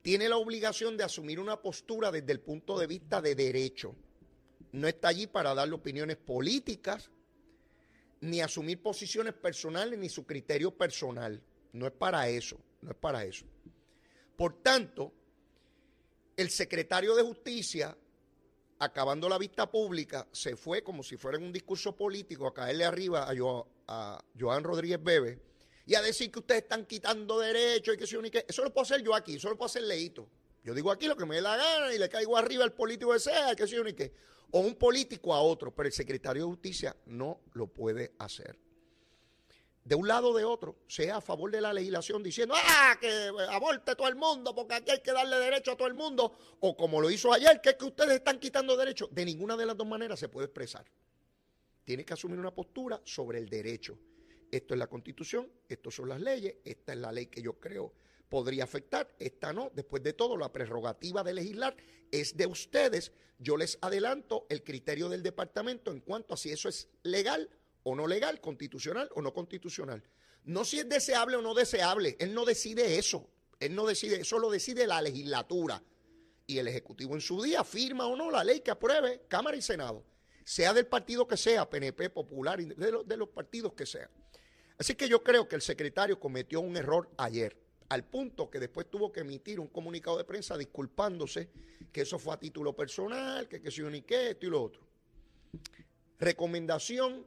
tiene 0.03 0.29
la 0.29 0.37
obligación 0.37 0.97
de 0.97 1.03
asumir 1.03 1.39
una 1.39 1.63
postura 1.63 2.11
desde 2.11 2.31
el 2.31 2.41
punto 2.41 2.77
de 2.77 2.85
vista 2.85 3.23
de 3.23 3.33
derecho. 3.33 3.95
No 4.77 4.87
está 4.87 5.07
allí 5.07 5.25
para 5.25 5.55
darle 5.55 5.73
opiniones 5.73 6.17
políticas, 6.17 7.09
ni 8.21 8.41
asumir 8.41 8.79
posiciones 8.79 9.33
personales, 9.33 9.97
ni 9.97 10.07
su 10.07 10.23
criterio 10.23 10.69
personal. 10.69 11.41
No 11.73 11.87
es 11.87 11.93
para 11.93 12.29
eso, 12.29 12.59
no 12.81 12.91
es 12.91 12.95
para 12.95 13.25
eso. 13.25 13.47
Por 14.35 14.61
tanto, 14.61 15.11
el 16.35 16.51
secretario 16.51 17.15
de 17.15 17.23
Justicia, 17.23 17.97
acabando 18.77 19.27
la 19.27 19.39
vista 19.39 19.65
pública, 19.71 20.27
se 20.31 20.55
fue 20.55 20.83
como 20.83 21.01
si 21.01 21.17
fuera 21.17 21.39
en 21.39 21.45
un 21.45 21.51
discurso 21.51 21.95
político 21.95 22.45
a 22.45 22.53
caerle 22.53 22.85
arriba 22.85 23.27
a, 23.87 24.23
Joan 24.39 24.63
Rodríguez 24.63 25.01
Bebe 25.01 25.39
y 25.87 25.95
a 25.95 26.03
decir 26.03 26.31
que 26.31 26.37
ustedes 26.37 26.61
están 26.61 26.85
quitando 26.85 27.39
derechos 27.39 27.95
y 27.95 27.97
que 27.97 28.05
se 28.05 28.21
que 28.29 28.45
Eso 28.47 28.63
lo 28.63 28.71
puedo 28.71 28.83
hacer 28.83 29.01
yo 29.01 29.15
aquí, 29.15 29.37
eso 29.37 29.49
lo 29.49 29.57
puedo 29.57 29.65
hacer 29.65 29.81
Leito. 29.81 30.29
Yo 30.63 30.75
digo 30.75 30.91
aquí 30.91 31.07
lo 31.07 31.17
que 31.17 31.25
me 31.25 31.37
dé 31.37 31.41
la 31.41 31.57
gana 31.57 31.91
y 31.91 31.97
le 31.97 32.09
caigo 32.09 32.37
arriba 32.37 32.63
al 32.63 32.73
político 32.73 33.13
que 33.13 33.19
sea, 33.19 33.55
que 33.55 33.65
se 33.65 33.95
que 33.95 34.13
O 34.51 34.59
un 34.59 34.75
político 34.75 35.33
a 35.33 35.41
otro, 35.41 35.73
pero 35.73 35.87
el 35.87 35.93
secretario 35.93 36.43
de 36.43 36.49
Justicia 36.49 36.95
no 37.05 37.41
lo 37.53 37.67
puede 37.67 38.13
hacer. 38.19 38.57
De 39.83 39.95
un 39.95 40.07
lado 40.07 40.31
o 40.31 40.37
de 40.37 40.43
otro, 40.43 40.79
sea 40.87 41.17
a 41.17 41.21
favor 41.21 41.49
de 41.49 41.61
la 41.61 41.71
legislación 41.71 42.21
diciendo, 42.21 42.53
ah, 42.57 42.97
que 42.99 43.31
aborte 43.49 43.95
todo 43.95 44.09
el 44.09 44.15
mundo 44.15 44.53
porque 44.53 44.75
aquí 44.75 44.91
hay 44.91 45.01
que 45.01 45.13
darle 45.13 45.37
derecho 45.37 45.71
a 45.71 45.77
todo 45.77 45.87
el 45.87 45.93
mundo, 45.93 46.37
o 46.59 46.75
como 46.75 46.99
lo 46.99 47.09
hizo 47.09 47.31
ayer, 47.31 47.61
que 47.61 47.69
es 47.69 47.75
que 47.75 47.85
ustedes 47.85 48.15
están 48.15 48.37
quitando 48.37 48.75
derechos. 48.75 49.07
De 49.13 49.23
ninguna 49.23 49.55
de 49.55 49.65
las 49.65 49.77
dos 49.77 49.87
maneras 49.87 50.19
se 50.19 50.27
puede 50.27 50.47
expresar. 50.47 50.85
Tiene 51.85 52.03
que 52.03 52.13
asumir 52.13 52.37
una 52.37 52.53
postura 52.53 52.99
sobre 53.05 53.37
el 53.37 53.47
derecho. 53.47 53.97
Esto 54.51 54.73
es 54.73 54.77
la 54.77 54.87
constitución, 54.87 55.49
estas 55.69 55.93
son 55.93 56.09
las 56.09 56.19
leyes, 56.19 56.55
esta 56.65 56.91
es 56.91 56.99
la 56.99 57.13
ley 57.13 57.27
que 57.27 57.41
yo 57.41 57.53
creo 57.53 57.93
podría 58.29 58.63
afectar, 58.63 59.13
esta 59.19 59.53
no. 59.53 59.71
Después 59.73 60.03
de 60.03 60.13
todo, 60.13 60.37
la 60.37 60.51
prerrogativa 60.51 61.23
de 61.23 61.33
legislar 61.33 61.75
es 62.11 62.35
de 62.35 62.45
ustedes. 62.45 63.11
Yo 63.39 63.57
les 63.57 63.77
adelanto 63.81 64.45
el 64.49 64.63
criterio 64.63 65.09
del 65.09 65.23
departamento 65.23 65.91
en 65.91 66.01
cuanto 66.01 66.33
a 66.33 66.37
si 66.37 66.51
eso 66.51 66.69
es 66.69 66.89
legal 67.03 67.49
o 67.83 67.95
no 67.95 68.07
legal, 68.07 68.41
constitucional 68.41 69.09
o 69.15 69.21
no 69.21 69.33
constitucional. 69.33 70.03
No 70.43 70.65
si 70.65 70.79
es 70.79 70.89
deseable 70.89 71.37
o 71.37 71.41
no 71.41 71.53
deseable, 71.53 72.15
él 72.19 72.33
no 72.33 72.45
decide 72.45 72.97
eso, 72.97 73.29
él 73.59 73.75
no 73.75 73.85
decide, 73.85 74.21
eso 74.21 74.39
lo 74.39 74.49
decide 74.49 74.87
la 74.87 75.01
legislatura. 75.01 75.81
Y 76.45 76.57
el 76.59 76.67
Ejecutivo 76.67 77.15
en 77.15 77.21
su 77.21 77.41
día 77.41 77.63
firma 77.63 78.07
o 78.07 78.15
no 78.15 78.31
la 78.31 78.43
ley 78.43 78.61
que 78.61 78.71
apruebe 78.71 79.23
Cámara 79.27 79.57
y 79.57 79.61
Senado, 79.61 80.05
sea 80.45 80.73
del 80.73 80.87
partido 80.87 81.27
que 81.27 81.35
sea, 81.35 81.69
PNP, 81.69 82.09
Popular, 82.09 82.57
de, 82.59 83.03
de 83.05 83.17
los 83.17 83.29
partidos 83.29 83.73
que 83.73 83.85
sean. 83.85 84.09
Así 84.77 84.95
que 84.95 85.09
yo 85.09 85.21
creo 85.21 85.47
que 85.47 85.55
el 85.55 85.61
secretario 85.61 86.19
cometió 86.19 86.61
un 86.61 86.77
error 86.77 87.09
ayer 87.17 87.66
al 87.89 88.03
punto 88.05 88.49
que 88.49 88.59
después 88.59 88.89
tuvo 88.89 89.11
que 89.11 89.21
emitir 89.21 89.59
un 89.59 89.67
comunicado 89.67 90.17
de 90.17 90.23
prensa 90.23 90.57
disculpándose 90.57 91.49
que 91.91 92.01
eso 92.01 92.19
fue 92.19 92.33
a 92.33 92.39
título 92.39 92.75
personal, 92.75 93.47
que 93.47 93.61
que 93.61 93.71
se 93.71 93.81
ni 93.83 94.01
qué, 94.01 94.31
esto 94.31 94.45
y 94.45 94.49
lo 94.49 94.61
otro. 94.61 94.81
Recomendación 96.19 97.25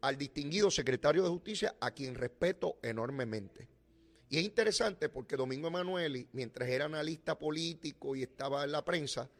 al 0.00 0.18
distinguido 0.18 0.70
secretario 0.70 1.22
de 1.22 1.30
Justicia, 1.30 1.76
a 1.80 1.90
quien 1.90 2.14
respeto 2.14 2.78
enormemente. 2.82 3.68
Y 4.28 4.38
es 4.38 4.44
interesante 4.44 5.08
porque 5.08 5.36
Domingo 5.36 5.68
Emanueli, 5.68 6.28
mientras 6.32 6.68
era 6.68 6.84
analista 6.86 7.38
político 7.38 8.14
y 8.14 8.22
estaba 8.22 8.64
en 8.64 8.72
la 8.72 8.84
prensa, 8.84 9.30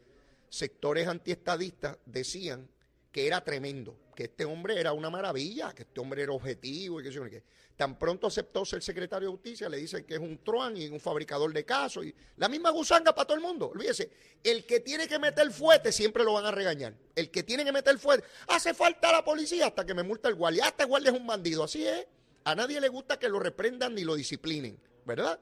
sectores 0.48 1.06
antiestadistas 1.06 1.98
decían 2.06 2.68
que 3.14 3.28
era 3.28 3.44
tremendo, 3.44 3.96
que 4.16 4.24
este 4.24 4.44
hombre 4.44 4.76
era 4.76 4.92
una 4.92 5.08
maravilla, 5.08 5.72
que 5.72 5.82
este 5.82 6.00
hombre 6.00 6.24
era 6.24 6.32
objetivo 6.32 7.00
y 7.00 7.04
que, 7.04 7.10
que 7.10 7.44
tan 7.76 7.96
pronto 7.96 8.26
aceptó 8.26 8.64
ser 8.64 8.82
secretario 8.82 9.28
de 9.28 9.34
justicia, 9.36 9.68
le 9.68 9.76
dicen 9.76 10.04
que 10.04 10.14
es 10.14 10.20
un 10.20 10.42
truán 10.42 10.76
y 10.76 10.88
un 10.88 10.98
fabricador 10.98 11.52
de 11.52 11.64
casos 11.64 12.06
y 12.06 12.14
la 12.36 12.48
misma 12.48 12.70
gusanga 12.70 13.14
para 13.14 13.24
todo 13.24 13.36
el 13.36 13.42
mundo. 13.44 13.68
Olvídese, 13.68 14.10
el 14.42 14.66
que 14.66 14.80
tiene 14.80 15.06
que 15.06 15.20
meter 15.20 15.48
fuerte 15.52 15.92
siempre 15.92 16.24
lo 16.24 16.32
van 16.32 16.46
a 16.46 16.50
regañar. 16.50 16.92
El 17.14 17.30
que 17.30 17.44
tiene 17.44 17.64
que 17.64 17.70
meter 17.70 17.96
fuerte, 18.00 18.26
hace 18.48 18.74
falta 18.74 19.12
la 19.12 19.24
policía 19.24 19.68
hasta 19.68 19.86
que 19.86 19.94
me 19.94 20.02
multa 20.02 20.28
el 20.28 20.34
guardia. 20.34 20.66
Este 20.66 20.84
guardia 20.84 21.12
es 21.12 21.16
un 21.16 21.24
bandido, 21.24 21.62
así 21.62 21.86
es. 21.86 22.08
A 22.42 22.56
nadie 22.56 22.80
le 22.80 22.88
gusta 22.88 23.16
que 23.16 23.28
lo 23.28 23.38
reprendan 23.38 23.94
ni 23.94 24.02
lo 24.02 24.16
disciplinen, 24.16 24.76
¿verdad? 25.04 25.38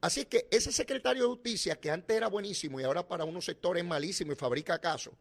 Así 0.00 0.26
que 0.26 0.46
ese 0.52 0.70
secretario 0.70 1.24
de 1.24 1.28
justicia, 1.30 1.74
que 1.80 1.90
antes 1.90 2.16
era 2.16 2.28
buenísimo 2.28 2.78
y 2.78 2.84
ahora 2.84 3.08
para 3.08 3.24
unos 3.24 3.44
sectores 3.44 3.84
malísimo 3.84 4.30
y 4.30 4.36
fabrica 4.36 4.78
casos, 4.78 5.14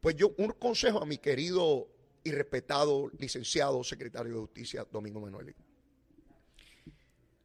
pues 0.00 0.16
yo, 0.16 0.34
un 0.38 0.50
consejo 0.52 1.02
a 1.02 1.06
mi 1.06 1.18
querido 1.18 1.88
y 2.22 2.30
respetado 2.30 3.10
licenciado 3.18 3.82
secretario 3.82 4.32
de 4.32 4.40
Justicia, 4.40 4.86
Domingo 4.90 5.20
Manuel. 5.20 5.54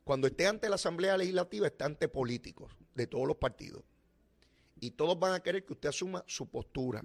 Cuando 0.04 0.28
esté 0.28 0.48
ante 0.48 0.70
la 0.70 0.76
Asamblea 0.76 1.18
Legislativa, 1.18 1.68
está 1.68 1.86
ante 1.86 2.08
políticos 2.08 2.76
de 2.94 3.08
todos 3.08 3.28
los 3.28 3.38
partidos. 3.38 3.84
Y 4.80 4.92
todos 4.92 5.18
van 5.18 5.34
a 5.34 5.40
querer 5.40 5.66
que 5.66 5.74
usted 5.74 5.90
asuma 5.90 6.24
su 6.28 6.50
postura. 6.50 7.04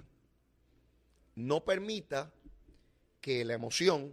No 1.37 1.65
permita 1.65 2.33
que 3.21 3.45
la 3.45 3.55
emoción 3.55 4.13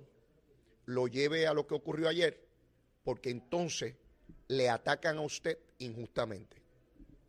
lo 0.85 1.07
lleve 1.07 1.47
a 1.47 1.53
lo 1.53 1.65
que 1.65 1.73
ocurrió 1.73 2.07
ayer, 2.07 2.47
porque 3.03 3.31
entonces 3.31 3.95
le 4.47 4.69
atacan 4.69 5.17
a 5.17 5.21
usted 5.21 5.57
injustamente 5.79 6.64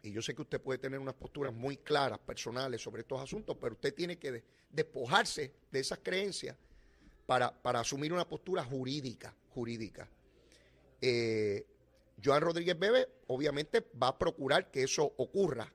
y 0.07 0.13
yo 0.13 0.23
sé 0.23 0.35
que 0.35 0.43
usted 0.43 0.61
puede 0.61 0.79
tener 0.79 1.01
unas 1.01 1.15
posturas 1.15 1.53
muy 1.53 1.79
claras, 1.79 2.21
personales 2.21 2.81
sobre 2.81 3.03
estos 3.03 3.21
asuntos, 3.21 3.57
pero 3.61 3.75
usted 3.75 3.93
tiene 3.93 4.17
que 4.19 4.45
despojarse 4.71 5.53
de 5.71 5.81
esas 5.81 5.99
creencias 5.99 6.57
para, 7.27 7.53
asumir 7.65 8.13
una 8.13 8.29
postura 8.29 8.63
jurídica, 8.63 9.35
jurídica. 9.53 10.09
Eh, 11.01 11.67
Joan 12.25 12.41
Rodríguez 12.41 12.79
Bebe 12.79 13.09
obviamente 13.27 13.85
va 14.01 14.09
a 14.09 14.19
procurar 14.19 14.71
que 14.71 14.85
eso 14.85 15.13
ocurra 15.17 15.73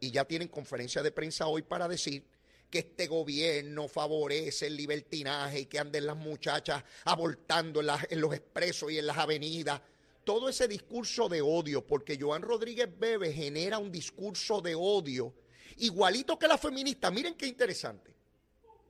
y 0.00 0.10
ya 0.10 0.24
tienen 0.24 0.48
conferencia 0.48 1.00
de 1.00 1.12
prensa 1.12 1.46
hoy 1.46 1.62
para 1.62 1.86
decir 1.86 2.24
que 2.68 2.80
este 2.80 3.06
gobierno 3.06 3.86
favorece 3.86 4.66
el 4.66 4.76
libertinaje 4.76 5.60
y 5.60 5.66
que 5.66 5.78
anden 5.78 6.06
las 6.06 6.16
muchachas 6.16 6.82
abortando 7.04 7.80
en 7.80 8.20
los 8.20 8.34
expresos 8.34 8.90
y 8.90 8.98
en 8.98 9.06
las 9.06 9.18
avenidas 9.18 9.80
todo 10.24 10.48
ese 10.48 10.68
discurso 10.68 11.28
de 11.28 11.42
odio, 11.42 11.86
porque 11.86 12.18
Joan 12.20 12.42
Rodríguez 12.42 12.88
Bebe 12.98 13.32
genera 13.32 13.78
un 13.78 13.90
discurso 13.90 14.60
de 14.60 14.74
odio, 14.74 15.34
igualito 15.78 16.38
que 16.38 16.48
la 16.48 16.58
feminista. 16.58 17.10
Miren 17.10 17.34
qué 17.34 17.46
interesante. 17.46 18.14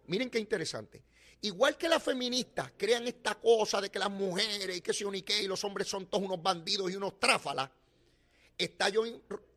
Miren 0.07 0.31
qué 0.31 0.39
interesante. 0.39 1.03
Igual 1.43 1.77
que 1.77 1.89
las 1.89 2.03
feministas 2.03 2.73
crean 2.77 3.07
esta 3.09 3.35
cosa 3.35 3.81
de 3.81 3.91
que 3.91 3.99
las 3.99 4.11
mujeres 4.11 4.77
y 4.77 4.81
que 4.81 4.93
se 4.93 5.05
unique 5.05 5.43
y 5.43 5.49
los 5.49 5.65
hombres 5.65 5.89
son 5.89 6.07
todos 6.07 6.25
unos 6.25 6.41
bandidos 6.41 6.91
y 6.91 6.97
unos 6.97 7.19
tráfalas, 7.19 7.69
está 8.57 8.89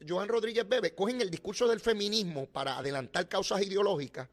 Joan 0.08 0.28
Rodríguez 0.28 0.68
Bebe, 0.68 0.96
cogen 0.96 1.22
el 1.22 1.30
discurso 1.30 1.68
del 1.68 1.80
feminismo 1.80 2.48
para 2.48 2.78
adelantar 2.78 3.30
causas 3.30 3.62
ideológicas. 3.62 4.28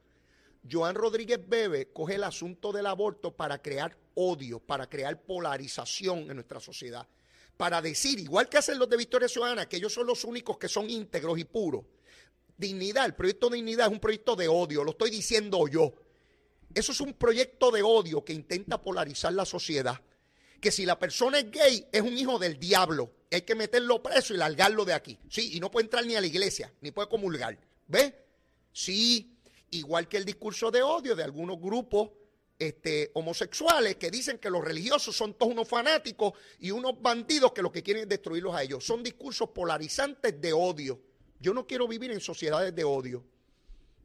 Joan 0.71 0.95
Rodríguez 0.95 1.41
Bebe 1.47 1.93
coge 1.93 2.15
el 2.15 2.25
asunto 2.25 2.73
del 2.73 2.87
aborto 2.87 3.37
para 3.37 3.61
crear 3.61 3.97
odio, 4.15 4.61
para 4.61 4.89
crear 4.89 5.21
polarización 5.21 6.31
en 6.31 6.37
nuestra 6.37 6.61
sociedad 6.61 7.07
para 7.57 7.81
decir, 7.81 8.19
igual 8.19 8.49
que 8.49 8.59
hacen 8.59 8.79
los 8.79 8.89
de 8.89 8.97
Victoria 8.97 9.29
Ciudadana, 9.29 9.69
que 9.69 9.77
ellos 9.77 9.93
son 9.93 10.07
los 10.07 10.25
únicos 10.25 10.59
que 10.59 10.69
son 10.69 10.91
íntegros 10.91 11.39
y 11.39 11.45
puros. 11.45 11.85
Dignidad, 12.57 13.07
el 13.07 13.15
proyecto 13.15 13.49
de 13.49 13.57
Dignidad 13.57 13.87
es 13.87 13.93
un 13.93 14.01
proyecto 14.01 14.37
de 14.37 14.49
odio, 14.49 14.85
lo 14.85 14.93
estoy 14.93 15.11
diciendo 15.11 15.67
yo. 15.69 15.93
Eso 16.75 16.93
es 16.93 17.01
un 17.01 17.15
proyecto 17.15 17.71
de 17.71 17.83
odio 17.83 18.25
que 18.25 18.33
intenta 18.33 18.81
polarizar 18.81 19.33
la 19.33 19.45
sociedad. 19.45 20.01
Que 20.61 20.71
si 20.71 20.87
la 20.87 20.99
persona 20.99 21.39
es 21.39 21.51
gay, 21.51 21.87
es 21.91 22.01
un 22.01 22.17
hijo 22.17 22.39
del 22.39 22.59
diablo. 22.59 23.13
Hay 23.31 23.43
que 23.43 23.55
meterlo 23.55 24.03
preso 24.03 24.33
y 24.33 24.37
largarlo 24.37 24.85
de 24.85 24.95
aquí. 24.95 25.19
Sí, 25.29 25.57
y 25.57 25.61
no 25.61 25.71
puede 25.71 25.87
entrar 25.87 26.07
ni 26.07 26.15
a 26.15 26.21
la 26.21 26.27
iglesia, 26.27 26.73
ni 26.81 26.91
puede 26.91 27.09
comulgar. 27.09 27.59
¿Ve? 27.89 28.15
Sí, 28.73 29.37
igual 29.71 30.09
que 30.09 30.17
el 30.17 30.25
discurso 30.25 30.71
de 30.71 30.83
odio 30.83 31.15
de 31.17 31.25
algunos 31.25 31.61
grupos 31.61 32.11
este, 32.69 33.11
homosexuales 33.15 33.97
que 33.97 34.11
dicen 34.11 34.39
que 34.39 34.49
los 34.49 34.65
religiosos 34.65 35.17
son 35.17 35.35
todos 35.35 35.53
unos 35.53 35.67
fanáticos 35.67 36.35
y 36.61 36.71
unos 36.71 37.01
bandidos 37.03 37.53
que 37.53 37.61
lo 37.61 37.73
que 37.73 37.83
quieren 37.83 38.05
es 38.05 38.09
destruirlos 38.09 38.55
a 38.55 38.63
ellos. 38.63 38.85
Son 38.85 39.03
discursos 39.03 39.49
polarizantes 39.51 40.41
de 40.41 40.53
odio. 40.53 41.01
Yo 41.41 41.53
no 41.55 41.67
quiero 41.67 41.89
vivir 41.89 42.13
en 42.13 42.21
sociedades 42.21 42.73
de 42.75 42.85
odio, 42.85 43.25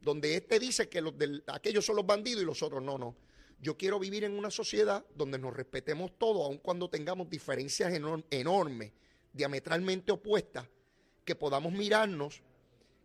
donde 0.02 0.34
este 0.34 0.58
dice 0.58 0.88
que 0.88 1.00
los 1.00 1.14
aquellos 1.46 1.86
son 1.86 1.96
los 1.96 2.06
bandidos 2.06 2.42
y 2.42 2.46
los 2.46 2.60
otros 2.62 2.82
no, 2.82 2.98
no. 2.98 3.16
Yo 3.60 3.76
quiero 3.76 3.98
vivir 4.00 4.24
en 4.24 4.36
una 4.36 4.50
sociedad 4.50 5.04
donde 5.14 5.38
nos 5.38 5.54
respetemos 5.54 6.18
todos, 6.18 6.44
aun 6.44 6.58
cuando 6.58 6.90
tengamos 6.90 7.30
diferencias 7.30 7.92
enormes, 8.30 8.92
diametralmente 9.32 10.10
opuestas, 10.10 10.66
que 11.24 11.36
podamos 11.36 11.72
mirarnos, 11.72 12.42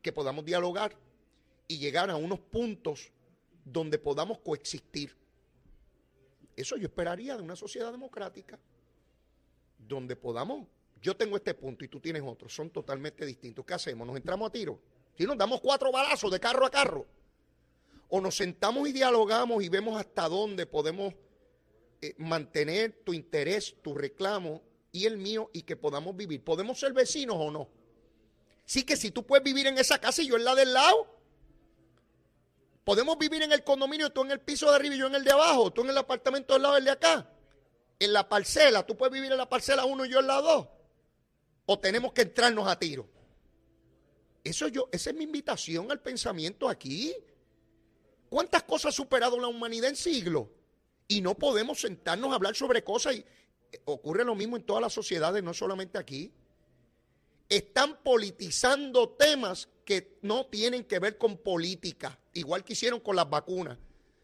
que 0.01 0.11
podamos 0.11 0.45
dialogar 0.45 0.95
y 1.67 1.77
llegar 1.77 2.09
a 2.09 2.15
unos 2.15 2.39
puntos 2.39 3.11
donde 3.65 3.99
podamos 3.99 4.39
coexistir. 4.39 5.15
Eso 6.55 6.77
yo 6.77 6.85
esperaría 6.85 7.35
de 7.35 7.43
una 7.43 7.55
sociedad 7.55 7.91
democrática 7.91 8.59
donde 9.77 10.15
podamos, 10.15 10.67
yo 11.01 11.15
tengo 11.15 11.35
este 11.35 11.53
punto 11.53 11.83
y 11.83 11.87
tú 11.87 11.99
tienes 11.99 12.23
otro, 12.25 12.47
son 12.47 12.69
totalmente 12.69 13.25
distintos. 13.25 13.65
¿Qué 13.65 13.73
hacemos? 13.73 14.07
¿Nos 14.07 14.15
entramos 14.15 14.49
a 14.49 14.51
tiro? 14.51 14.79
Si 15.17 15.25
nos 15.25 15.37
damos 15.37 15.61
cuatro 15.61 15.91
balazos 15.91 16.31
de 16.31 16.39
carro 16.39 16.65
a 16.65 16.71
carro. 16.71 17.05
O 18.09 18.21
nos 18.21 18.35
sentamos 18.35 18.87
y 18.87 18.91
dialogamos 18.91 19.63
y 19.63 19.69
vemos 19.69 19.99
hasta 19.99 20.29
dónde 20.29 20.65
podemos 20.65 21.13
eh, 22.01 22.13
mantener 22.17 23.01
tu 23.03 23.13
interés, 23.13 23.75
tu 23.81 23.95
reclamo 23.95 24.61
y 24.91 25.05
el 25.05 25.17
mío 25.17 25.49
y 25.51 25.63
que 25.63 25.75
podamos 25.75 26.15
vivir. 26.15 26.43
¿Podemos 26.43 26.79
ser 26.79 26.93
vecinos 26.93 27.37
o 27.39 27.49
no? 27.49 27.69
Sí 28.65 28.83
que 28.83 28.95
si 28.95 29.11
tú 29.11 29.25
puedes 29.25 29.43
vivir 29.43 29.67
en 29.67 29.77
esa 29.77 29.99
casa 29.99 30.21
y 30.21 30.27
yo 30.27 30.37
en 30.37 30.45
la 30.45 30.55
del 30.55 30.73
lado, 30.73 31.12
Podemos 32.83 33.17
vivir 33.17 33.41
en 33.41 33.51
el 33.51 33.63
condominio, 33.63 34.11
tú 34.11 34.21
en 34.21 34.31
el 34.31 34.39
piso 34.39 34.69
de 34.69 34.75
arriba 34.75 34.95
y 34.95 34.97
yo 34.97 35.07
en 35.07 35.15
el 35.15 35.23
de 35.23 35.31
abajo, 35.31 35.71
tú 35.71 35.81
en 35.81 35.89
el 35.89 35.97
apartamento 35.97 36.53
del 36.53 36.63
lado 36.63 36.75
del 36.75 36.85
de 36.85 36.91
acá. 36.91 37.29
En 37.99 38.11
la 38.11 38.27
parcela, 38.27 38.85
tú 38.85 38.97
puedes 38.97 39.13
vivir 39.13 39.31
en 39.31 39.37
la 39.37 39.47
parcela 39.47 39.85
1 39.85 40.05
y 40.05 40.09
yo 40.09 40.19
en 40.19 40.27
la 40.27 40.41
2. 40.41 40.67
o 41.65 41.79
tenemos 41.79 42.11
que 42.11 42.23
entrarnos 42.23 42.67
a 42.67 42.77
tiro. 42.77 43.07
Eso 44.43 44.67
yo, 44.67 44.89
esa 44.91 45.11
es 45.11 45.15
mi 45.15 45.23
invitación 45.23 45.89
al 45.89 46.01
pensamiento 46.01 46.67
aquí. 46.67 47.15
¿Cuántas 48.29 48.63
cosas 48.63 48.93
ha 48.93 48.97
superado 48.97 49.39
la 49.39 49.47
humanidad 49.47 49.89
en 49.89 49.95
siglos? 49.95 50.47
Y 51.07 51.21
no 51.21 51.35
podemos 51.35 51.79
sentarnos 51.79 52.31
a 52.31 52.35
hablar 52.35 52.55
sobre 52.55 52.83
cosas. 52.83 53.15
Y 53.15 53.25
eh, 53.71 53.81
ocurre 53.85 54.25
lo 54.25 54.35
mismo 54.35 54.57
en 54.57 54.63
todas 54.63 54.81
las 54.81 54.91
sociedades, 54.91 55.41
no 55.43 55.53
solamente 55.53 55.97
aquí. 55.97 56.33
Están 57.47 58.03
politizando 58.03 59.09
temas 59.09 59.69
que 59.85 60.17
no 60.21 60.47
tienen 60.47 60.83
que 60.85 60.99
ver 60.99 61.17
con 61.17 61.37
política, 61.37 62.17
igual 62.33 62.63
que 62.63 62.73
hicieron 62.73 62.99
con 62.99 63.15
las 63.15 63.29
vacunas. 63.29 63.77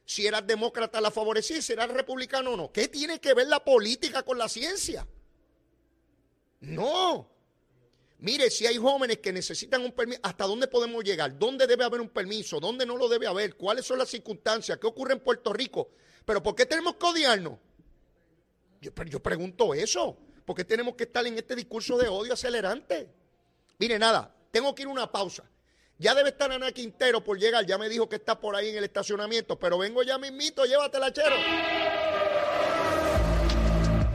Si 0.05 0.25
eras 0.25 0.45
demócrata 0.45 0.99
la 0.99 1.11
favorecía, 1.11 1.61
si 1.61 1.73
eras 1.73 1.89
republicano 1.91 2.51
o 2.51 2.57
no. 2.57 2.71
¿Qué 2.71 2.87
tiene 2.87 3.19
que 3.19 3.33
ver 3.33 3.47
la 3.47 3.63
política 3.63 4.23
con 4.23 4.37
la 4.37 4.49
ciencia? 4.49 5.07
No. 6.61 7.29
Mire, 8.19 8.49
si 8.49 8.65
hay 8.65 8.77
jóvenes 8.77 9.19
que 9.19 9.31
necesitan 9.31 9.83
un 9.83 9.91
permiso, 9.91 10.19
¿hasta 10.23 10.45
dónde 10.45 10.67
podemos 10.67 11.03
llegar? 11.03 11.37
¿Dónde 11.37 11.67
debe 11.67 11.85
haber 11.85 12.01
un 12.01 12.09
permiso? 12.09 12.59
¿Dónde 12.59 12.85
no 12.85 12.97
lo 12.97 13.07
debe 13.07 13.27
haber? 13.27 13.55
¿Cuáles 13.55 13.85
son 13.85 13.97
las 13.97 14.09
circunstancias? 14.09 14.77
¿Qué 14.77 14.87
ocurre 14.87 15.13
en 15.13 15.19
Puerto 15.19 15.53
Rico? 15.53 15.91
¿Pero 16.25 16.43
por 16.43 16.55
qué 16.55 16.65
tenemos 16.65 16.95
que 16.95 17.05
odiarnos? 17.05 17.59
Yo, 18.81 18.91
yo 19.05 19.21
pregunto 19.21 19.73
eso. 19.73 20.17
¿Por 20.43 20.55
qué 20.55 20.65
tenemos 20.65 20.95
que 20.95 21.03
estar 21.03 21.25
en 21.27 21.37
este 21.37 21.55
discurso 21.55 21.97
de 21.97 22.07
odio 22.07 22.33
acelerante? 22.33 23.09
Mire, 23.77 23.99
nada, 23.99 24.35
tengo 24.51 24.73
que 24.73 24.81
ir 24.81 24.87
a 24.87 24.91
una 24.91 25.11
pausa. 25.11 25.43
Ya 26.01 26.15
debe 26.15 26.29
estar 26.29 26.49
Ana 26.49 26.71
Quintero 26.71 27.21
por 27.21 27.37
llegar. 27.37 27.65
Ya 27.65 27.77
me 27.77 27.89
dijo 27.89 28.07
que 28.07 28.15
está 28.15 28.39
por 28.39 28.55
ahí 28.55 28.69
en 28.69 28.77
el 28.77 28.85
estacionamiento, 28.85 29.59
pero 29.59 29.77
vengo 29.77 30.01
ya 30.01 30.17
mismito, 30.17 30.63
llévatela, 30.63 31.11
chero. 31.11 31.35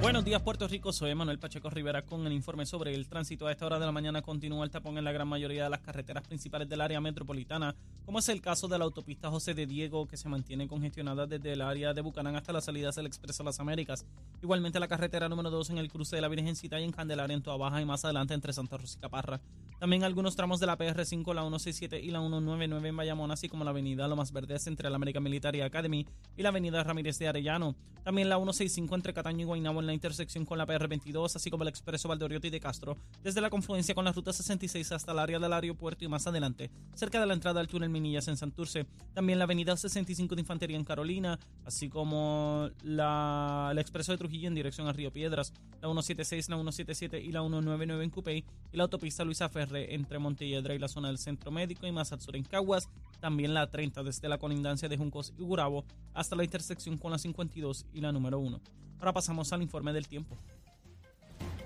Buenos 0.01 0.25
días, 0.25 0.41
Puerto 0.41 0.67
Rico. 0.67 0.95
Soy 0.95 1.15
Manuel 1.15 1.39
Pacheco 1.39 1.69
Rivera 1.69 2.07
con 2.07 2.27
el 2.27 2.33
informe 2.33 2.65
sobre 2.65 2.95
el 2.95 3.07
tránsito. 3.07 3.47
A 3.47 3.53
esta 3.53 3.67
hora 3.67 3.79
de 3.79 3.85
la 3.85 3.93
mañana 3.93 4.23
continúa 4.23 4.65
el 4.65 4.71
tapón 4.71 4.97
en 4.97 5.05
la 5.05 5.13
gran 5.13 5.29
mayoría 5.29 5.65
de 5.65 5.71
las 5.71 5.81
carreteras 5.81 6.27
principales 6.27 6.71
del 6.71 6.81
área 6.81 7.03
metropolitana, 7.03 7.75
como 8.07 8.19
es 8.19 8.31
el 8.31 8.41
caso 8.41 8.67
de 8.67 8.79
la 8.79 8.85
autopista 8.85 9.29
José 9.29 9.53
de 9.53 9.67
Diego, 9.67 10.07
que 10.07 10.17
se 10.17 10.29
mantiene 10.31 10.67
congestionada 10.67 11.27
desde 11.27 11.53
el 11.53 11.61
área 11.61 11.93
de 11.93 12.01
Bucanán 12.01 12.37
hasta 12.37 12.53
las 12.55 12.65
salidas 12.65 12.97
del 12.97 13.07
Expreso 13.07 13.45
Las 13.45 13.61
Américas. 13.61 14.07
Igualmente 14.43 14.81
la 14.81 14.89
carretera 14.89 15.29
número 15.29 15.51
2 15.51 15.71
en 15.71 15.79
el 15.79 15.91
cruce 15.91 16.17
de 16.17 16.23
la 16.23 16.29
Virgencita 16.29 16.81
y 16.81 16.85
en 16.85 16.93
Candelaria 16.93 17.35
en 17.35 17.43
Toa 17.43 17.59
Baja 17.59 17.81
y 17.83 17.85
más 17.85 18.05
adelante 18.07 18.33
entre 18.33 18.55
Santa 18.55 18.79
Rosa 18.79 18.97
y 18.99 19.03
Caparra. 19.03 19.41
También 19.85 20.03
algunos 20.03 20.35
tramos 20.35 20.61
de 20.61 20.67
la 20.67 20.79
PR5, 20.79 21.35
la 21.35 21.43
167 21.43 22.01
y 22.01 22.11
la 22.11 22.21
199 22.21 22.89
en 22.89 22.97
Bayamón, 22.97 23.31
así 23.31 23.51
como 23.51 23.65
la 23.65 23.71
avenida 23.71 24.09
Lomas 24.09 24.33
Verdes 24.33 24.67
entre 24.67 24.89
la 24.89 24.97
American 24.97 25.23
Military 25.23 25.61
Academy 25.61 26.07
y 26.39 26.43
la 26.43 26.49
avenida 26.49 26.83
Ramírez 26.83 27.19
de 27.19 27.29
Arellano. 27.29 27.77
También 28.03 28.31
la 28.31 28.37
165 28.37 28.95
entre 28.95 29.13
Cataño 29.13 29.43
y 29.43 29.45
Guaynabo 29.45 29.81
en 29.81 29.87
la 29.87 29.93
intersección 29.93 30.47
con 30.47 30.57
la 30.57 30.67
PR22, 30.67 31.37
así 31.37 31.51
como 31.51 31.65
el 31.65 31.69
expreso 31.69 32.09
Valdoriotti 32.09 32.49
de 32.49 32.61
Castro, 32.61 32.97
desde 33.23 33.43
la 33.43 33.51
confluencia 33.51 33.95
con 33.95 34.07
la 34.07 34.13
ruta 34.13 34.33
66 34.33 34.93
hasta 34.93 35.13
el 35.13 35.19
área 35.19 35.39
del 35.39 35.53
aeropuerto 35.53 36.05
y 36.05 36.09
más 36.09 36.27
adelante, 36.27 36.71
cerca 36.95 37.21
de 37.21 37.27
la 37.27 37.35
entrada 37.35 37.61
al 37.61 37.69
túnel 37.69 37.91
Minillas 37.91 38.29
en 38.29 38.39
Santurce. 38.39 38.87
También 39.13 39.39
la 39.39 39.45
avenida 39.45 39.77
65 39.77 40.35
de 40.35 40.41
Infantería 40.41 40.79
en 40.79 40.85
Carolina, 40.85 41.39
así 41.67 41.91
como 41.91 42.71
la, 42.83 43.69
el 43.73 43.79
expreso 43.79 44.13
de 44.13 44.19
Trujillo 44.19 44.49
en 44.49 44.55
dirección 44.55 44.87
a 44.87 44.93
Río 44.93 45.11
Piedras, 45.11 45.53
la 45.83 45.89
176, 45.89 46.49
la 46.49 46.57
177 46.57 47.21
y 47.21 47.33
la 47.33 47.41
199 47.41 48.05
en 48.05 48.11
Cupey, 48.11 48.45
y 48.73 48.77
la 48.77 48.85
autopista 48.85 49.25
Luisa 49.25 49.49
Ferre 49.75 49.95
entre 49.95 50.19
Montelledra 50.19 50.75
y 50.75 50.79
la 50.79 50.89
zona 50.89 51.09
del 51.09 51.19
Centro 51.19 51.51
Médico 51.51 51.87
y 51.87 51.93
sur 52.19 52.37
en 52.37 52.45
Caguas. 52.45 52.89
También 53.21 53.55
la 53.55 53.71
30 53.71 54.03
desde 54.03 54.29
la 54.29 54.39
colindancia 54.39 54.89
de 54.89 54.97
Juncos 54.97 55.33
y 55.37 55.43
Gurabo 55.43 55.85
hasta 56.13 56.37
la 56.37 56.45
intersección 56.45 56.97
con 56.97 57.11
la 57.11 57.19
52 57.19 57.87
y 57.93 58.01
la 58.01 58.13
número 58.13 58.39
1. 58.39 58.61
Ahora 58.99 59.13
pasamos 59.13 59.53
al 59.53 59.63
informe 59.63 59.93
del 59.93 60.07
tiempo. 60.07 60.37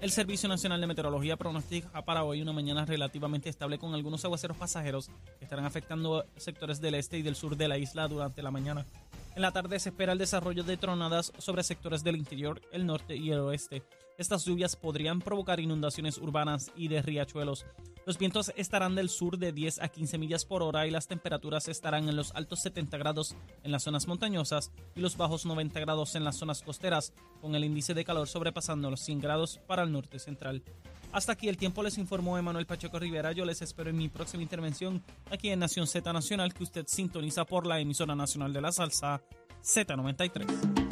El 0.01 0.11
Servicio 0.13 0.49
Nacional 0.49 0.81
de 0.81 0.87
Meteorología 0.87 1.37
pronostica 1.37 2.05
para 2.05 2.23
hoy 2.23 2.41
una 2.41 2.53
mañana 2.53 2.85
relativamente 2.87 3.49
estable 3.49 3.79
con 3.79 3.95
algunos 3.95 4.25
aguaceros 4.25 4.57
pasajeros 4.57 5.11
que 5.39 5.45
estarán 5.45 5.65
afectando 5.65 6.25
sectores 6.37 6.81
del 6.81 6.95
este 6.95 7.19
y 7.19 7.23
del 7.23 7.35
sur 7.35 7.57
de 7.57 7.67
la 7.67 7.79
isla 7.79 8.07
durante 8.07 8.43
la 8.43 8.53
mañana. 8.53 8.87
En 9.35 9.43
la 9.43 9.51
tarde 9.51 9.79
se 9.81 9.89
espera 9.89 10.13
el 10.13 10.19
desarrollo 10.19 10.63
de 10.63 10.77
tronadas 10.77 11.33
sobre 11.39 11.65
sectores 11.65 12.05
del 12.05 12.17
interior, 12.17 12.63
el 12.73 12.87
norte 12.87 13.17
y 13.17 13.33
el 13.33 13.41
oeste. 13.41 13.83
Estas 14.19 14.45
lluvias 14.45 14.75
podrían 14.75 15.21
provocar 15.21 15.61
inundaciones 15.61 16.19
urbanas 16.19 16.73
y 16.75 16.89
de 16.89 17.01
riachuelos. 17.03 17.65
Los 18.05 18.19
vientos 18.19 18.53
estarán 18.57 18.97
del 18.97 19.11
sur 19.11 19.39
de 19.39 19.53
10 19.53 19.81
a 19.81 19.89
15 19.89 20.19
millas 20.19 20.45
por 20.45 20.65
hora 20.65 20.89
y 20.89 20.91
las 20.91 21.07
temperaturas 21.07 21.69
estarán 21.69 22.09
en 22.09 22.17
los 22.17 22.35
altos 22.35 22.61
70 22.63 22.99
grados 22.99 23.37
en 23.63 23.71
las 23.71 23.85
zonas 23.85 24.09
montañosas 24.09 24.73
y 24.97 25.01
los 25.01 25.17
bajos 25.17 25.47
90 25.47 25.79
grados 25.79 26.17
en 26.17 26.25
las 26.25 26.35
zonas 26.35 26.63
costeras, 26.63 27.13
con 27.41 27.55
el 27.55 27.65
índice 27.65 27.95
de 27.95 28.05
calor 28.05 28.27
sobrepasando 28.27 28.91
los 28.91 29.03
100 29.03 29.21
grados 29.21 29.61
para 29.69 29.85
el 29.85 29.93
norte 29.93 30.19
central. 30.19 30.65
Hasta 31.13 31.33
aquí 31.33 31.49
el 31.49 31.57
tiempo 31.57 31.85
les 31.85 31.97
informó 31.97 32.37
Emanuel 32.37 32.67
Pacheco 32.67 32.99
Rivera. 32.99 33.31
Yo 33.31 33.45
les 33.45 33.63
espero 33.63 33.89
en 33.89 33.97
mi 33.99 34.09
próxima 34.09 34.43
intervención 34.43 35.01
aquí 35.31 35.51
en 35.51 35.61
Nación 35.61 35.87
Z 35.87 36.13
Nacional 36.13 36.53
que 36.55 36.65
usted 36.65 36.87
sintoniza 36.89 37.45
por 37.45 37.69
la 37.69 37.79
emisora 37.79 38.17
nacional 38.17 38.53
de 38.53 38.63
la 38.63 38.73
salsa 38.73 39.23
Z93. 39.63 40.88